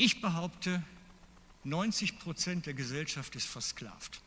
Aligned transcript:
Ich 0.00 0.20
behaupte, 0.20 0.80
90 1.64 2.20
Prozent 2.20 2.66
der 2.66 2.74
Gesellschaft 2.74 3.34
ist 3.34 3.48
versklavt. 3.48 4.22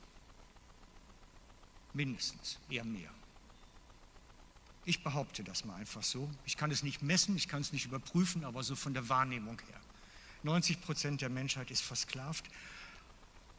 Mindestens, 1.94 2.60
eher 2.70 2.83
mehr. 2.83 3.10
Ich 4.84 5.02
behaupte 5.02 5.46
das 5.46 5.63
mal 5.63 5.76
einfach 5.76 6.04
so. 6.04 6.29
Ich 6.46 6.57
kann 6.57 6.71
es 6.71 6.84
nicht 6.84 7.02
messen, 7.02 7.38
ich 7.38 7.47
kann 7.47 7.62
es 7.62 7.71
nicht 7.71 7.86
überprüfen, 7.86 8.44
aber 8.44 8.63
so 8.63 8.76
von 8.76 8.94
der 8.94 9.07
Wahrnehmung 9.07 9.62
her. 9.62 9.79
90 10.44 10.81
Prozent 10.81 11.21
der 11.21 11.29
Menschheit 11.29 11.72
ist 11.72 11.83
versklavt. 11.83 12.49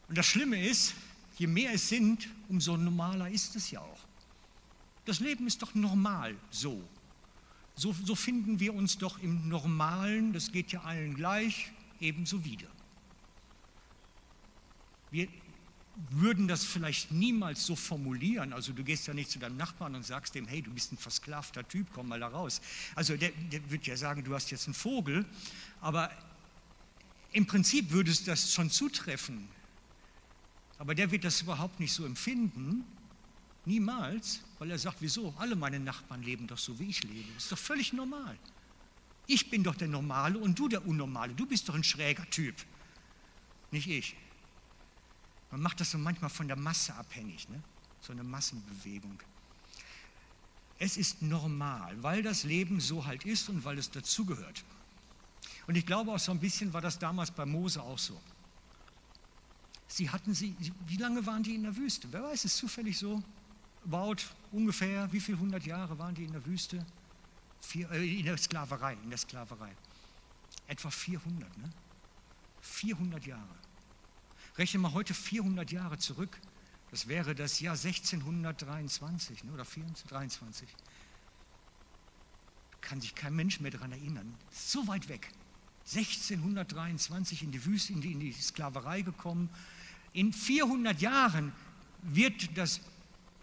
Und 0.09 0.19
das 0.19 0.27
Schlimme 0.27 0.63
ist, 0.63 0.93
je 1.39 1.47
mehr 1.47 1.73
es 1.73 1.89
sind, 1.89 2.29
umso 2.51 2.77
normaler 2.77 3.31
ist 3.31 3.57
es 3.57 3.71
ja 3.71 3.81
auch. 3.81 4.01
Das 5.07 5.19
Leben 5.19 5.47
ist 5.47 5.63
doch 5.63 5.75
normal 5.75 6.37
so. 6.51 6.87
So, 7.75 7.95
so 8.05 8.15
finden 8.15 8.61
wir 8.61 8.75
uns 8.75 8.99
doch 8.99 9.19
im 9.21 9.49
Normalen, 9.49 10.35
das 10.35 10.53
geht 10.53 10.73
ja 10.73 10.83
allen 10.83 11.15
gleich, 11.15 11.73
ebenso 12.03 12.45
wieder. 12.45 12.69
Wir 15.11 15.29
würden 16.11 16.49
das 16.49 16.65
vielleicht 16.65 17.13
niemals 17.13 17.67
so 17.67 17.77
formulieren. 17.77 18.53
Also 18.53 18.73
du 18.73 18.83
gehst 18.83 19.07
ja 19.07 19.15
nicht 19.15 19.31
zu 19.31 19.39
deinem 19.39 19.57
Nachbarn 19.57 19.95
und 19.95 20.05
sagst 20.05 20.35
dem, 20.35 20.47
hey, 20.47 20.63
du 20.63 20.73
bist 20.73 20.93
ein 20.93 20.97
versklavter 20.97 21.67
Typ, 21.69 21.89
komm 21.93 22.09
mal 22.09 22.21
da 22.21 22.29
raus. 22.29 22.61
Also 22.95 23.17
der, 23.17 23.31
der 23.31 23.71
wird 23.71 23.87
ja 23.87 23.97
sagen, 23.97 24.25
du 24.25 24.35
hast 24.35 24.51
jetzt 24.51 24.67
einen 24.67 24.75
Vogel, 24.75 25.27
aber 25.81 26.11
im 27.33 27.47
Prinzip 27.47 27.91
würde 27.91 28.11
es 28.11 28.25
das 28.25 28.53
schon 28.53 28.71
zutreffen. 28.71 29.49
Aber 30.79 30.95
der 30.95 31.11
wird 31.11 31.25
das 31.25 31.43
überhaupt 31.43 31.79
nicht 31.79 31.93
so 31.93 32.05
empfinden, 32.05 32.85
niemals, 33.65 34.41
weil 34.59 34.71
er 34.71 34.79
sagt, 34.79 34.97
wieso? 35.01 35.35
Alle 35.39 35.57
meine 35.57 35.79
Nachbarn 35.79 36.23
leben 36.23 36.47
doch 36.47 36.59
so, 36.59 36.79
wie 36.79 36.89
ich 36.89 37.05
lebe. 37.05 37.33
Das 37.35 37.45
ist 37.45 37.53
doch 37.53 37.59
völlig 37.59 37.93
normal. 37.93 38.37
Ich 39.27 39.51
bin 39.51 39.63
doch 39.63 39.75
der 39.75 39.89
Normale 39.89 40.39
und 40.39 40.59
du 40.59 40.69
der 40.69 40.87
Unnormale. 40.87 41.35
Du 41.35 41.47
bist 41.47 41.69
doch 41.69 41.75
ein 41.75 41.85
schräger 41.85 42.29
Typ, 42.31 42.57
nicht 43.71 43.89
ich. 43.89 44.17
Man 45.51 45.61
macht 45.61 45.81
das 45.81 45.91
so 45.91 45.99
manchmal 45.99 46.31
von 46.31 46.49
der 46.49 46.57
Masse 46.57 46.95
abhängig, 46.95 47.49
ne? 47.49 47.63
so 48.01 48.13
eine 48.13 48.25
Massenbewegung. 48.25 49.23
Es 50.79 50.97
ist 50.97 51.23
normal, 51.23 52.03
weil 52.03 52.23
das 52.23 52.45
Leben 52.45 52.81
so 52.81 53.07
halt 53.07 53.25
ist 53.25 53.49
und 53.49 53.65
weil 53.65 53.79
es 53.79 53.91
dazugehört. 53.91 54.65
Und 55.67 55.77
ich 55.77 55.87
glaube 55.87 56.11
auch 56.11 56.19
so 56.19 56.33
ein 56.33 56.41
bisschen 56.41 56.73
war 56.73 56.81
das 56.81 56.99
damals 56.99 57.31
bei 57.31 57.47
Mose 57.47 57.81
auch 57.81 57.99
so. 57.99 58.21
Sie 59.87 60.09
hatten 60.11 60.35
sie, 60.35 60.57
wie 60.87 60.97
lange 60.97 61.25
waren 61.27 61.43
die 61.43 61.55
in 61.55 61.63
der 61.65 61.77
Wüste? 61.77 62.09
Wer 62.11 62.23
weiß, 62.23 62.47
ist 62.47 62.57
zufällig 62.57 62.99
so? 62.99 63.23
About 63.85 64.23
ungefähr, 64.51 65.13
wie 65.13 65.21
viele 65.21 65.39
hundert 65.39 65.65
Jahre 65.65 65.99
waren 65.99 66.15
die 66.15 66.25
in 66.25 66.33
der 66.33 66.45
Wüste? 66.47 66.85
Vier, 67.63 67.91
äh, 67.93 68.19
in 68.19 68.27
der 68.27 68.37
Sklaverei, 68.37 68.95
in 69.03 69.09
der 69.09 69.19
Sklaverei. 69.19 69.73
Etwa 70.67 70.91
400, 70.91 71.59
ne? 71.59 71.71
400 72.61 73.25
Jahre. 73.25 73.55
Rechne 74.59 74.81
mal 74.81 74.93
heute 74.93 75.15
400 75.15 75.71
Jahre 75.73 75.97
zurück. 75.99 76.39
Das 76.91 77.09
wäre 77.09 77.35
das 77.35 77.61
Jahr 77.61 77.75
1623 77.75 79.45
ne, 79.45 79.53
oder 79.53 79.65
23. 79.65 80.69
Kann 82.83 83.01
sich 83.01 83.15
kein 83.15 83.35
Mensch 83.35 83.61
mehr 83.61 83.71
daran 83.71 83.93
erinnern. 83.93 84.35
So 84.51 84.87
weit 84.87 85.09
weg. 85.09 85.31
1623 85.87 87.43
in 87.45 87.53
die 87.53 87.65
Wüste, 87.65 87.93
in 87.93 88.03
die, 88.03 88.13
in 88.13 88.21
die 88.21 88.33
Sklaverei 88.33 89.03
gekommen. 89.03 89.49
In 90.13 90.33
400 90.33 91.01
Jahren 91.01 91.53
wird 92.03 92.57
das 92.57 92.81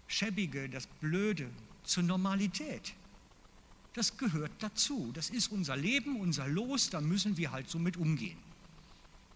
Schäbige, 0.07 0.69
das 0.69 0.85
Blöde 0.87 1.49
zur 1.83 2.03
Normalität. 2.03 2.93
Das 3.93 4.17
gehört 4.17 4.51
dazu. 4.59 5.11
Das 5.13 5.29
ist 5.29 5.51
unser 5.51 5.75
Leben, 5.75 6.19
unser 6.19 6.47
Los, 6.47 6.89
da 6.89 7.01
müssen 7.01 7.37
wir 7.37 7.51
halt 7.51 7.69
so 7.69 7.79
mit 7.79 7.97
umgehen. 7.97 8.37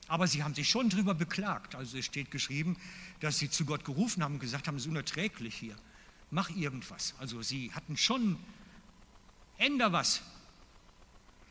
Aber 0.08 0.28
sie 0.28 0.44
haben 0.44 0.54
sich 0.54 0.70
schon 0.70 0.90
darüber 0.90 1.14
beklagt. 1.14 1.76
Also 1.76 1.98
es 1.98 2.06
steht 2.06 2.30
geschrieben, 2.30 2.78
dass 3.20 3.40
sie 3.40 3.50
zu 3.50 3.66
Gott 3.66 3.86
gerufen 3.86 4.24
haben 4.24 4.36
und 4.36 4.40
gesagt 4.40 4.68
haben, 4.68 4.76
es 4.76 4.84
ist 4.84 4.90
unerträglich 4.90 5.56
hier. 5.56 5.76
Mach 6.30 6.50
irgendwas. 6.50 7.16
Also 7.20 7.42
sie 7.42 7.72
hatten 7.74 7.98
schon, 7.98 8.38
änder 9.58 9.92
was. 9.92 10.22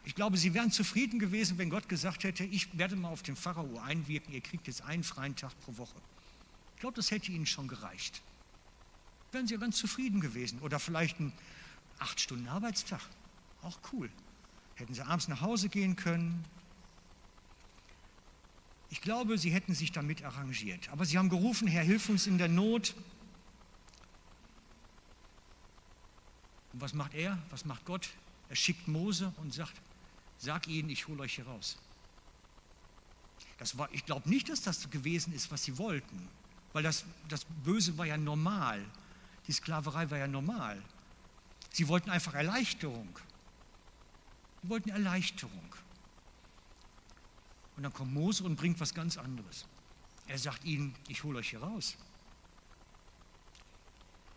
Ich 0.05 0.15
glaube, 0.15 0.37
sie 0.37 0.53
wären 0.55 0.73
zufrieden 0.73 1.19
gewesen, 1.19 1.59
wenn 1.59 1.71
Gott 1.71 1.89
gesagt 1.89 2.25
hätte, 2.25 2.45
ich 2.45 2.77
werde 2.77 2.97
mal 2.97 3.09
auf 3.09 3.23
den 3.23 3.37
Pharao 3.37 3.79
einwirken, 3.79 4.35
ihr 4.35 4.41
kriegt 4.41 4.67
jetzt 4.67 4.83
einen 4.83 5.05
freien 5.05 5.37
Tag 5.37 5.53
pro 5.61 5.77
Woche. 5.77 5.97
Ich 6.75 6.81
glaube, 6.81 6.97
das 6.97 7.13
hätte 7.13 7.31
ihnen 7.31 7.47
schon 7.47 7.69
gereicht. 7.69 8.21
Wären 9.31 9.47
sie 9.47 9.55
ja 9.55 9.61
ganz 9.61 9.77
zufrieden 9.77 10.21
gewesen. 10.21 10.59
Oder 10.59 10.81
vielleicht 10.81 11.21
ein 11.21 11.33
acht 12.03 12.21
Stunden 12.21 12.49
Arbeitstag. 12.49 13.01
Auch 13.63 13.79
cool. 13.93 14.11
Hätten 14.75 14.95
sie 14.95 15.03
abends 15.03 15.29
nach 15.29 15.41
Hause 15.41 15.69
gehen 15.69 15.97
können, 15.97 16.45
ich 18.93 19.01
glaube, 19.01 19.39
sie 19.39 19.51
hätten 19.51 19.75
sich 19.75 19.91
damit 19.91 20.23
arrangiert. 20.23 20.91
Aber 20.91 21.07
sie 21.07 21.17
haben 21.17 21.31
gerufen, 21.31 21.67
Herr, 21.67 21.83
hilf 21.83 22.11
uns 22.11 22.27
in 22.27 22.37
der 22.37 22.49
Not. 22.49 22.95
Und 26.75 26.83
was 26.83 26.93
macht 26.93 27.15
er? 27.15 27.39
Was 27.49 27.65
macht 27.65 27.87
Gott? 27.87 28.11
Er 28.51 28.55
schickt 28.55 28.89
Mose 28.89 29.33
und 29.39 29.55
sagt, 29.55 29.73
sag 30.37 30.69
ihnen, 30.69 30.91
ich 30.91 31.09
hole 31.09 31.23
euch 31.23 31.37
hier 31.37 31.47
raus. 31.47 31.79
Das 33.57 33.79
war, 33.79 33.91
ich 33.93 34.05
glaube 34.05 34.29
nicht, 34.29 34.51
dass 34.51 34.61
das 34.61 34.91
gewesen 34.91 35.33
ist, 35.33 35.51
was 35.51 35.65
sie 35.65 35.79
wollten, 35.79 36.29
weil 36.75 36.83
das, 36.83 37.07
das 37.31 37.47
Böse 37.65 37.97
war 37.97 38.05
ja 38.05 38.19
normal. 38.19 38.85
Die 39.47 39.53
Sklaverei 39.53 40.11
war 40.11 40.19
ja 40.19 40.29
normal. 40.29 40.83
Sie 41.73 41.89
wollten 41.89 42.11
einfach 42.11 42.35
Erleichterung. 42.35 43.19
Sie 44.63 44.69
wollten 44.69 44.91
Erleichterung. 44.91 45.75
Und 47.77 47.83
dann 47.83 47.93
kommt 47.93 48.13
Mose 48.13 48.45
und 48.45 48.57
bringt 48.57 48.79
was 48.79 48.95
ganz 48.95 49.17
anderes. 49.17 49.67
Er 50.27 50.39
sagt 50.39 50.65
ihnen, 50.65 50.95
ich 51.09 51.25
hole 51.25 51.39
euch 51.39 51.51
hier 51.51 51.63
raus. 51.63 51.97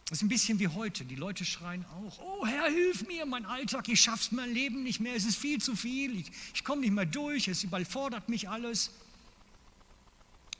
Das 0.07 0.19
ist 0.19 0.21
ein 0.23 0.29
bisschen 0.29 0.59
wie 0.59 0.67
heute. 0.67 1.03
Die 1.03 1.15
Leute 1.15 1.43
schreien 1.45 1.83
auch, 1.85 2.19
oh 2.19 2.45
Herr, 2.45 2.69
hilf 2.69 3.07
mir, 3.07 3.25
mein 3.25 3.45
Alltag, 3.45 3.89
ich 3.89 4.01
schaff's 4.01 4.31
mein 4.31 4.53
Leben 4.53 4.83
nicht 4.83 4.99
mehr, 4.99 5.15
es 5.15 5.25
ist 5.25 5.35
viel 5.35 5.59
zu 5.59 5.75
viel, 5.75 6.19
ich, 6.19 6.31
ich 6.53 6.63
komme 6.63 6.81
nicht 6.81 6.91
mehr 6.91 7.07
durch, 7.07 7.47
es 7.47 7.63
überfordert 7.63 8.29
mich 8.29 8.47
alles. 8.47 8.91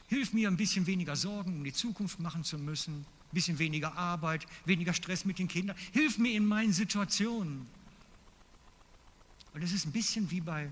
Hilf 0.07 0.33
mir, 0.33 0.49
ein 0.49 0.57
bisschen 0.57 0.87
weniger 0.87 1.15
Sorgen 1.15 1.57
um 1.57 1.63
die 1.63 1.73
Zukunft 1.73 2.19
machen 2.19 2.43
zu 2.43 2.57
müssen, 2.57 3.05
bisschen 3.35 3.59
weniger 3.59 3.95
Arbeit, 3.95 4.47
weniger 4.65 4.93
Stress 4.93 5.25
mit 5.25 5.37
den 5.37 5.47
Kindern. 5.47 5.77
Hilf 5.93 6.17
mir 6.17 6.33
in 6.33 6.45
meinen 6.45 6.73
Situationen. 6.73 7.67
Und 9.53 9.61
es 9.61 9.71
ist 9.71 9.85
ein 9.85 9.91
bisschen 9.91 10.31
wie 10.31 10.41
bei 10.41 10.71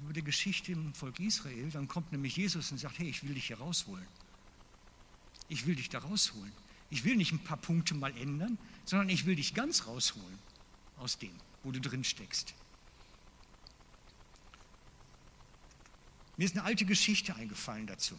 über 0.00 0.12
die 0.12 0.22
Geschichte 0.22 0.72
im 0.72 0.94
Volk 0.94 1.18
Israel, 1.20 1.70
dann 1.70 1.88
kommt 1.88 2.12
nämlich 2.12 2.36
Jesus 2.36 2.70
und 2.70 2.78
sagt, 2.78 2.98
hey, 2.98 3.08
ich 3.08 3.24
will 3.24 3.34
dich 3.34 3.46
hier 3.46 3.58
rausholen. 3.58 4.06
Ich 5.48 5.66
will 5.66 5.74
dich 5.74 5.88
da 5.88 5.98
rausholen. 5.98 6.52
Ich 6.90 7.04
will 7.04 7.16
nicht 7.16 7.32
ein 7.32 7.42
paar 7.42 7.56
Punkte 7.56 7.94
mal 7.94 8.16
ändern, 8.16 8.58
sondern 8.84 9.08
ich 9.08 9.26
will 9.26 9.36
dich 9.36 9.54
ganz 9.54 9.86
rausholen 9.86 10.38
aus 10.98 11.18
dem, 11.18 11.32
wo 11.62 11.72
du 11.72 11.80
drin 11.80 12.04
steckst. 12.04 12.54
Mir 16.36 16.44
ist 16.44 16.56
eine 16.56 16.64
alte 16.64 16.84
Geschichte 16.84 17.34
eingefallen 17.34 17.86
dazu. 17.86 18.18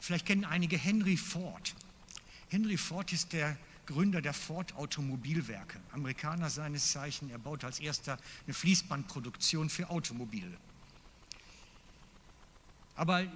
Vielleicht 0.00 0.26
kennen 0.26 0.44
einige 0.44 0.76
Henry 0.76 1.16
Ford. 1.16 1.74
Henry 2.48 2.76
Ford 2.76 3.12
ist 3.12 3.32
der 3.32 3.56
Gründer 3.86 4.22
der 4.22 4.34
Ford 4.34 4.74
Automobilwerke, 4.74 5.78
Amerikaner 5.92 6.48
seines 6.48 6.92
Zeichen. 6.92 7.30
Er 7.30 7.38
baut 7.38 7.64
als 7.64 7.80
erster 7.80 8.18
eine 8.46 8.54
Fließbandproduktion 8.54 9.68
für 9.68 9.90
Automobile. 9.90 10.56
Aber 12.94 13.26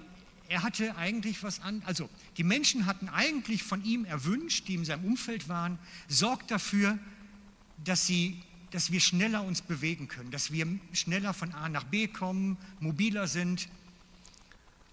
er 0.47 0.63
hatte 0.63 0.95
eigentlich 0.95 1.43
was 1.43 1.59
an, 1.59 1.81
also 1.85 2.09
die 2.37 2.43
Menschen 2.43 2.85
hatten 2.85 3.09
eigentlich 3.09 3.63
von 3.63 3.83
ihm 3.83 4.05
erwünscht, 4.05 4.67
die 4.67 4.75
in 4.75 4.85
seinem 4.85 5.05
Umfeld 5.05 5.49
waren, 5.49 5.79
sorgt 6.07 6.51
dafür, 6.51 6.99
dass, 7.83 8.05
sie, 8.05 8.41
dass 8.71 8.91
wir 8.91 8.99
schneller 8.99 9.43
uns 9.43 9.61
bewegen 9.61 10.07
können, 10.07 10.31
dass 10.31 10.51
wir 10.51 10.67
schneller 10.93 11.33
von 11.33 11.51
A 11.53 11.67
nach 11.67 11.85
B 11.85 12.07
kommen, 12.07 12.57
mobiler 12.79 13.27
sind. 13.27 13.67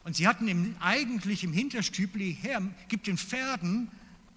Und 0.04 0.16
sie 0.16 0.26
hatten 0.26 0.48
im, 0.48 0.76
eigentlich 0.80 1.44
im 1.44 1.52
Hinterstübli, 1.52 2.36
Herr, 2.40 2.62
gib 2.88 3.04
den 3.04 3.16
Pferden 3.16 3.90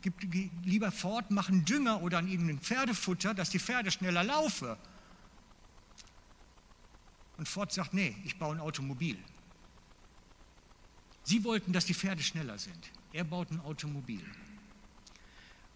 gib 0.05 0.63
lieber 0.63 0.91
fort, 0.91 1.31
mach 1.31 1.49
einen 1.49 1.65
Dünger 1.65 2.01
oder 2.03 2.19
an 2.19 2.27
ihnen 2.27 2.59
Pferdefutter, 2.59 3.33
dass 3.33 3.49
die 3.49 3.59
Pferde 3.59 3.89
schneller 3.89 4.23
laufen. 4.23 4.75
Und 7.37 7.47
Ford 7.47 7.71
sagt, 7.73 7.93
nee, 7.93 8.15
ich 8.23 8.37
baue 8.37 8.55
ein 8.55 8.61
Automobil. 8.61 9.17
Sie 11.23 11.43
wollten, 11.43 11.73
dass 11.73 11.85
die 11.85 11.95
Pferde 11.95 12.21
schneller 12.21 12.59
sind. 12.59 12.91
Er 13.13 13.23
baut 13.23 13.49
ein 13.49 13.59
Automobil. 13.61 14.23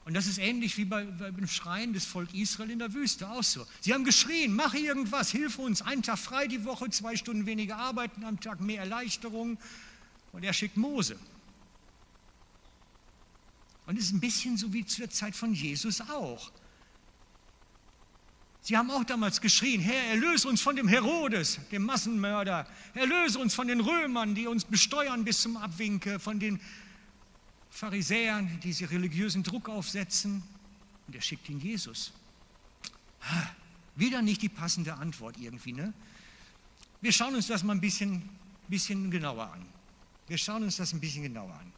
Und 0.06 0.14
das 0.16 0.26
ist 0.26 0.40
ähnlich 0.40 0.78
wie 0.78 0.86
bei, 0.86 1.04
beim 1.04 1.48
Schreien 1.48 1.94
des 1.94 2.06
Volk 2.06 2.34
Israel 2.34 2.72
in 2.72 2.80
der 2.80 2.94
Wüste 2.94 3.30
auch 3.30 3.44
so. 3.44 3.66
Sie 3.82 3.94
haben 3.94 4.06
geschrien, 4.06 4.56
mach 4.56 4.74
irgendwas, 4.74 5.30
hilf 5.30 5.60
uns, 5.60 5.82
einen 5.82 6.02
Tag 6.02 6.18
frei 6.18 6.48
die 6.48 6.66
Woche, 6.66 6.90
zwei 6.90 7.16
Stunden 7.16 7.46
weniger 7.46 7.78
arbeiten 7.78 8.24
am 8.24 8.40
Tag, 8.40 8.60
mehr 8.62 8.80
Erleichterung. 8.80 9.58
Und 10.32 10.44
er 10.44 10.54
schickt 10.54 10.78
Mose. 10.78 11.20
Und 13.86 13.98
es 13.98 14.06
ist 14.06 14.14
ein 14.14 14.20
bisschen 14.20 14.58
so 14.58 14.72
wie 14.72 14.86
zu 14.86 15.02
der 15.02 15.10
Zeit 15.10 15.36
von 15.36 15.54
Jesus 15.54 16.02
auch. 16.02 16.52
Sie 18.62 18.78
haben 18.78 18.92
auch 18.92 19.04
damals 19.04 19.42
geschrien, 19.42 19.82
Herr, 19.82 20.12
erlöse 20.12 20.48
uns 20.48 20.62
von 20.62 20.76
dem 20.76 20.88
Herodes, 20.88 21.60
dem 21.72 21.86
Massenmörder, 21.86 22.68
erlöse 22.94 23.40
uns 23.40 23.56
von 23.56 23.68
den 23.68 23.80
Römern, 23.80 24.36
die 24.36 24.46
uns 24.46 24.66
besteuern 24.66 25.24
bis 25.24 25.42
zum 25.42 25.58
Abwinke, 25.58 26.20
von 26.20 26.40
den 26.40 26.60
Pharisäern, 27.80 28.60
die 28.60 28.74
sie 28.74 28.84
religiösen 28.84 29.42
Druck 29.42 29.70
aufsetzen. 29.70 30.44
Und 31.08 31.16
er 31.16 31.22
schickt 31.22 31.48
ihn 31.48 31.62
Jesus. 31.62 32.12
Wieder 33.96 34.22
nicht 34.22 34.42
die 34.42 34.50
passende 34.50 34.96
Antwort 34.96 35.38
irgendwie. 35.38 35.72
Ne? 35.72 35.94
Wir 37.00 37.14
schauen 37.14 37.36
uns 37.36 37.48
das 37.48 37.64
mal 37.64 37.72
ein 37.72 37.80
bisschen, 37.80 38.28
bisschen 38.68 39.10
genauer 39.10 39.54
an. 39.54 39.66
Wir 40.28 40.38
schauen 40.38 40.64
uns 40.64 40.76
das 40.76 40.92
ein 40.92 41.00
bisschen 41.00 41.24
genauer 41.24 41.54
an. 41.54 41.72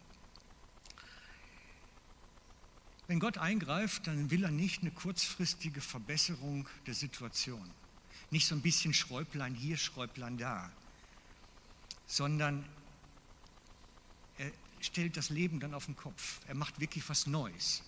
Wenn 3.05 3.19
Gott 3.19 3.37
eingreift, 3.37 4.07
dann 4.07 4.31
will 4.31 4.43
er 4.43 4.51
nicht 4.51 4.81
eine 4.81 4.89
kurzfristige 4.89 5.81
Verbesserung 5.81 6.67
der 6.87 6.95
Situation. 6.95 7.69
Nicht 8.31 8.47
so 8.47 8.55
ein 8.55 8.61
bisschen 8.61 8.95
Schräublein 8.95 9.53
hier, 9.53 9.77
Schräublein 9.77 10.39
da, 10.39 10.71
sondern 12.07 12.63
er 12.63 12.80
stellt 14.85 15.17
das 15.17 15.29
Leben 15.29 15.59
dann 15.59 15.73
auf 15.73 15.85
den 15.85 15.95
Kopf. 15.95 16.39
Er 16.47 16.55
macht 16.55 16.79
wirklich 16.79 17.07
was 17.09 17.27
Neues. 17.27 17.83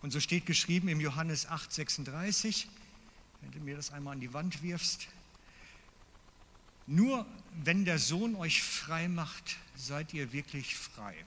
Und 0.00 0.10
so 0.10 0.20
steht 0.20 0.46
geschrieben 0.46 0.88
im 0.88 1.00
Johannes 1.00 1.46
8, 1.46 1.72
36, 1.72 2.68
wenn 3.40 3.50
du 3.52 3.60
mir 3.60 3.76
das 3.76 3.92
einmal 3.92 4.14
an 4.14 4.20
die 4.20 4.32
Wand 4.32 4.62
wirfst, 4.62 5.08
nur 6.86 7.26
wenn 7.62 7.84
der 7.84 7.98
Sohn 7.98 8.34
euch 8.34 8.62
frei 8.62 9.08
macht, 9.08 9.56
seid 9.76 10.12
ihr 10.12 10.32
wirklich 10.32 10.76
frei. 10.76 11.24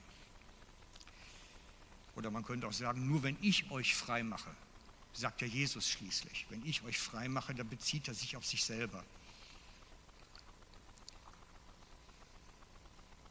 Oder 2.14 2.30
man 2.30 2.44
könnte 2.44 2.66
auch 2.66 2.72
sagen, 2.72 3.06
nur 3.06 3.22
wenn 3.22 3.36
ich 3.40 3.70
euch 3.70 3.94
frei 3.94 4.22
mache, 4.22 4.50
sagt 5.12 5.40
ja 5.40 5.46
Jesus 5.46 5.88
schließlich. 5.88 6.46
Wenn 6.50 6.64
ich 6.64 6.82
euch 6.84 6.98
frei 6.98 7.28
mache, 7.28 7.54
dann 7.54 7.68
bezieht 7.68 8.08
er 8.08 8.14
sich 8.14 8.36
auf 8.36 8.44
sich 8.44 8.64
selber. 8.64 9.02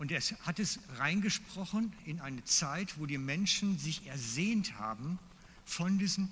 Und 0.06 0.12
er 0.12 0.22
hat 0.22 0.60
es 0.60 0.78
reingesprochen 0.98 1.92
in 2.06 2.22
eine 2.22 2.44
Zeit, 2.44 3.00
wo 3.00 3.08
die 3.08 3.18
Menschen 3.18 3.80
sich 3.80 4.06
ersehnt 4.06 4.78
haben, 4.78 5.18
von 5.66 5.98
diesen 5.98 6.32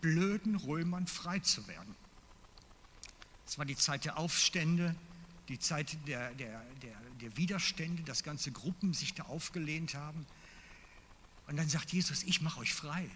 blöden 0.00 0.54
Römern 0.54 1.08
frei 1.08 1.40
zu 1.40 1.66
werden. 1.66 1.96
Es 3.44 3.58
war 3.58 3.64
die 3.64 3.74
Zeit 3.74 4.04
der 4.04 4.18
Aufstände, 4.18 4.94
die 5.48 5.58
Zeit 5.58 5.98
der, 6.06 6.32
der, 6.36 6.62
der, 6.80 6.96
der 7.20 7.36
Widerstände, 7.36 8.04
dass 8.04 8.22
ganze 8.22 8.52
Gruppen 8.52 8.94
sich 8.94 9.14
da 9.14 9.24
aufgelehnt 9.24 9.94
haben. 9.96 10.24
Und 11.48 11.56
dann 11.56 11.68
sagt 11.68 11.92
Jesus, 11.92 12.22
ich 12.22 12.40
mache 12.40 12.60
euch 12.60 12.72
frei. 12.72 13.10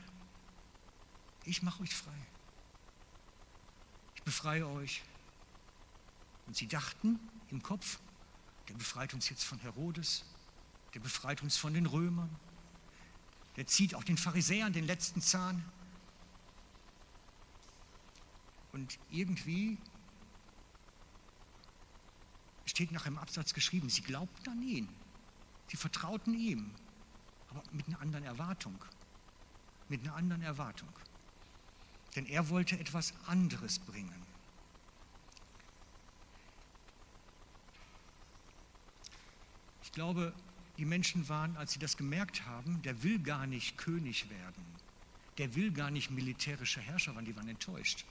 Ich 1.44 1.62
mache 1.62 1.80
euch 1.80 1.94
frei. 1.94 2.26
Ich 4.16 4.24
befreie 4.24 4.66
euch. 4.66 5.04
Und 6.48 6.56
sie 6.56 6.66
dachten 6.66 7.20
im 7.50 7.62
Kopf, 7.62 8.00
der 8.68 8.74
befreit 8.74 9.14
uns 9.14 9.28
jetzt 9.28 9.44
von 9.44 9.58
Herodes, 9.60 10.24
der 10.94 11.00
befreit 11.00 11.42
uns 11.42 11.56
von 11.56 11.74
den 11.74 11.86
Römern, 11.86 12.34
der 13.56 13.66
zieht 13.66 13.94
auch 13.94 14.04
den 14.04 14.16
Pharisäern 14.16 14.72
den 14.72 14.86
letzten 14.86 15.20
Zahn. 15.20 15.64
Und 18.72 18.98
irgendwie 19.10 19.78
steht 22.64 22.92
nach 22.92 23.04
einem 23.04 23.18
Absatz 23.18 23.52
geschrieben, 23.52 23.90
sie 23.90 24.02
glaubten 24.02 24.48
an 24.48 24.62
ihn, 24.62 24.88
sie 25.68 25.76
vertrauten 25.76 26.34
ihm, 26.34 26.74
aber 27.50 27.62
mit 27.72 27.86
einer 27.86 28.00
anderen 28.00 28.24
Erwartung. 28.24 28.82
Mit 29.88 30.00
einer 30.02 30.14
anderen 30.14 30.42
Erwartung. 30.42 30.88
Denn 32.16 32.24
er 32.24 32.48
wollte 32.48 32.78
etwas 32.78 33.12
anderes 33.26 33.78
bringen. 33.78 34.21
Ich 39.92 39.96
glaube, 39.96 40.32
die 40.78 40.86
Menschen 40.86 41.28
waren, 41.28 41.54
als 41.58 41.72
sie 41.74 41.78
das 41.78 41.98
gemerkt 41.98 42.46
haben, 42.46 42.80
der 42.80 43.02
will 43.02 43.18
gar 43.18 43.46
nicht 43.46 43.76
König 43.76 44.30
werden, 44.30 44.64
der 45.36 45.54
will 45.54 45.70
gar 45.70 45.90
nicht 45.90 46.10
militärischer 46.10 46.80
Herrscher 46.80 47.14
werden, 47.14 47.26
die 47.26 47.36
waren 47.36 47.46
enttäuscht. 47.46 48.06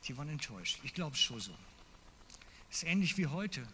Sie 0.00 0.16
waren 0.16 0.28
enttäuscht. 0.28 0.80
Ich 0.82 0.92
glaube 0.92 1.14
es 1.14 1.20
schon 1.20 1.38
so. 1.38 1.56
Es 2.68 2.78
ist 2.78 2.88
ähnlich 2.88 3.16
wie 3.16 3.28
heute. 3.28 3.64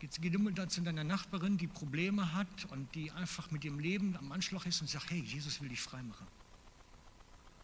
Jetzt 0.00 0.22
geh 0.22 0.30
du 0.30 0.38
mal 0.38 0.54
zu 0.70 0.80
deiner 0.80 1.04
Nachbarin, 1.04 1.58
die 1.58 1.66
Probleme 1.66 2.32
hat 2.32 2.64
und 2.70 2.94
die 2.94 3.10
einfach 3.10 3.50
mit 3.50 3.64
dem 3.64 3.80
Leben 3.80 4.16
am 4.16 4.32
Anschlag 4.32 4.64
ist 4.64 4.80
und 4.80 4.88
sagt, 4.88 5.10
hey, 5.10 5.20
Jesus 5.20 5.60
will 5.60 5.68
dich 5.68 5.82
freimachen. 5.82 6.26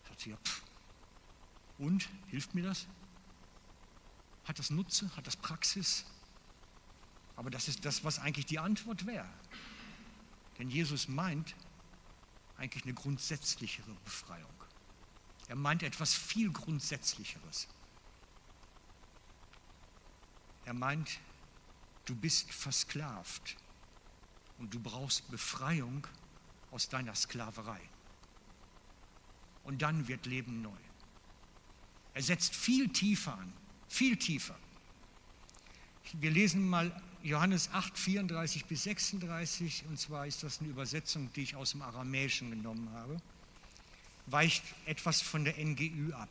Sagt 0.07 0.21
sie, 0.21 0.31
ja, 0.31 0.37
pff. 0.37 0.63
Und, 1.79 2.11
hilft 2.27 2.55
mir 2.55 2.65
das? 2.65 2.87
Hat 4.51 4.59
das 4.59 4.71
Nutze? 4.71 5.09
Hat 5.17 5.29
das 5.29 5.37
Praxis? 5.37 6.05
Aber 7.37 7.51
das 7.51 7.69
ist 7.69 7.85
das, 7.85 8.03
was 8.03 8.19
eigentlich 8.19 8.47
die 8.47 8.59
Antwort 8.59 9.07
wäre. 9.07 9.33
Denn 10.59 10.69
Jesus 10.69 11.07
meint 11.07 11.55
eigentlich 12.57 12.83
eine 12.83 12.95
grundsätzlichere 12.95 13.95
Befreiung. 14.05 14.53
Er 15.47 15.55
meint 15.55 15.85
etwas 15.85 16.15
viel 16.15 16.51
Grundsätzlicheres. 16.51 17.69
Er 20.65 20.75
meint, 20.75 21.21
du 22.07 22.17
bist 22.17 22.51
versklavt 22.51 23.57
und 24.59 24.75
du 24.75 24.81
brauchst 24.81 25.31
Befreiung 25.31 26.09
aus 26.73 26.89
deiner 26.89 27.15
Sklaverei. 27.15 27.81
Und 29.63 29.81
dann 29.83 30.09
wird 30.09 30.27
Leben 30.27 30.61
neu. 30.61 30.81
Er 32.15 32.23
setzt 32.25 32.57
viel 32.57 32.89
tiefer 32.93 33.39
an, 33.39 33.53
viel 33.91 34.17
tiefer. 34.17 34.57
Wir 36.15 36.31
lesen 36.31 36.67
mal 36.67 36.91
Johannes 37.23 37.69
8, 37.73 37.99
34 37.99 38.65
bis 38.65 38.85
36, 38.85 39.85
und 39.91 40.01
zwar 40.01 40.27
ist 40.27 40.43
das 40.43 40.61
eine 40.61 40.71
Übersetzung, 40.71 41.31
die 41.35 41.43
ich 41.43 41.55
aus 41.55 41.73
dem 41.73 41.83
Aramäischen 41.83 42.51
genommen 42.51 42.91
habe 42.95 43.21
weicht 44.33 44.63
etwas 44.87 45.21
von 45.21 45.45
der 45.45 45.55
NGÜ 45.59 46.13
ab. 46.13 46.29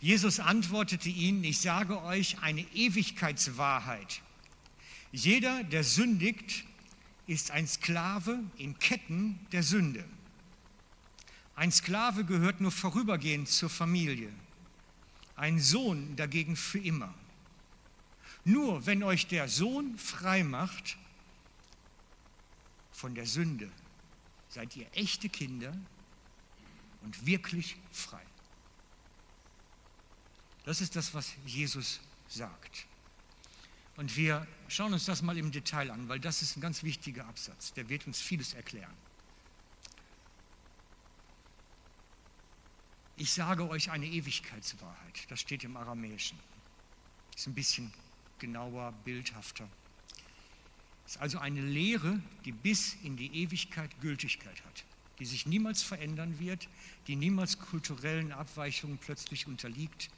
Jesus 0.00 0.40
antwortete 0.40 1.08
ihnen, 1.08 1.42
ich 1.44 1.60
sage 1.60 2.02
euch 2.02 2.38
eine 2.40 2.60
Ewigkeitswahrheit. 2.74 4.20
Jeder, 5.10 5.64
der 5.64 5.84
sündigt, 5.84 6.64
ist 7.26 7.50
ein 7.50 7.66
Sklave 7.66 8.40
in 8.58 8.78
Ketten 8.78 9.38
der 9.52 9.62
Sünde. 9.62 10.04
Ein 11.54 11.72
Sklave 11.72 12.24
gehört 12.24 12.60
nur 12.60 12.70
vorübergehend 12.70 13.48
zur 13.48 13.70
Familie, 13.70 14.30
ein 15.36 15.60
Sohn 15.60 16.16
dagegen 16.16 16.56
für 16.56 16.78
immer. 16.78 17.14
Nur 18.44 18.86
wenn 18.86 19.02
euch 19.02 19.26
der 19.26 19.48
Sohn 19.48 19.98
frei 19.98 20.44
macht 20.44 20.96
von 22.92 23.14
der 23.14 23.26
Sünde, 23.26 23.70
seid 24.48 24.74
ihr 24.76 24.86
echte 24.92 25.28
Kinder 25.28 25.76
und 27.02 27.26
wirklich 27.26 27.76
frei. 27.92 28.22
Das 30.64 30.80
ist 30.80 30.96
das, 30.96 31.14
was 31.14 31.32
Jesus 31.44 32.00
sagt. 32.28 32.86
Und 33.96 34.16
wir 34.16 34.46
schauen 34.68 34.92
uns 34.92 35.04
das 35.04 35.22
mal 35.22 35.36
im 35.38 35.52
Detail 35.52 35.90
an, 35.90 36.08
weil 36.08 36.20
das 36.20 36.42
ist 36.42 36.56
ein 36.56 36.60
ganz 36.60 36.82
wichtiger 36.82 37.26
Absatz. 37.26 37.72
Der 37.72 37.88
wird 37.88 38.06
uns 38.06 38.20
vieles 38.20 38.54
erklären. 38.54 38.94
Ich 43.18 43.32
sage 43.32 43.68
euch 43.70 43.90
eine 43.90 44.06
Ewigkeitswahrheit. 44.06 45.24
Das 45.28 45.40
steht 45.40 45.64
im 45.64 45.76
Aramäischen. 45.78 46.38
Ist 47.34 47.46
ein 47.46 47.54
bisschen 47.54 47.90
genauer, 48.38 48.92
bildhafter. 49.04 49.66
Ist 51.06 51.18
also 51.18 51.38
eine 51.38 51.62
Lehre, 51.62 52.20
die 52.44 52.52
bis 52.52 52.94
in 53.04 53.16
die 53.16 53.42
Ewigkeit 53.42 53.90
Gültigkeit 54.02 54.62
hat, 54.66 54.84
die 55.18 55.24
sich 55.24 55.46
niemals 55.46 55.82
verändern 55.82 56.38
wird, 56.38 56.68
die 57.06 57.16
niemals 57.16 57.58
kulturellen 57.58 58.32
Abweichungen 58.32 58.98
plötzlich 58.98 59.46
unterliegt. 59.46 60.10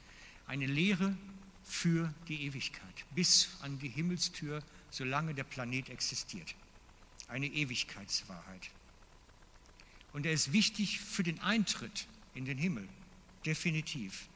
Eine 0.45 0.65
Lehre 0.65 1.15
für 1.63 2.13
die 2.27 2.43
Ewigkeit, 2.43 3.05
bis 3.15 3.49
an 3.61 3.79
die 3.79 3.87
Himmelstür, 3.87 4.61
solange 4.89 5.33
der 5.33 5.45
Planet 5.45 5.87
existiert. 5.87 6.53
Eine 7.29 7.47
Ewigkeitswahrheit. 7.47 8.71
Und 10.11 10.25
er 10.25 10.33
ist 10.33 10.51
wichtig 10.51 10.99
für 10.99 11.23
den 11.23 11.39
Eintritt 11.39 12.07
in 12.33 12.45
den 12.45 12.57
Himmel, 12.57 12.87
definitiv. 13.45 14.27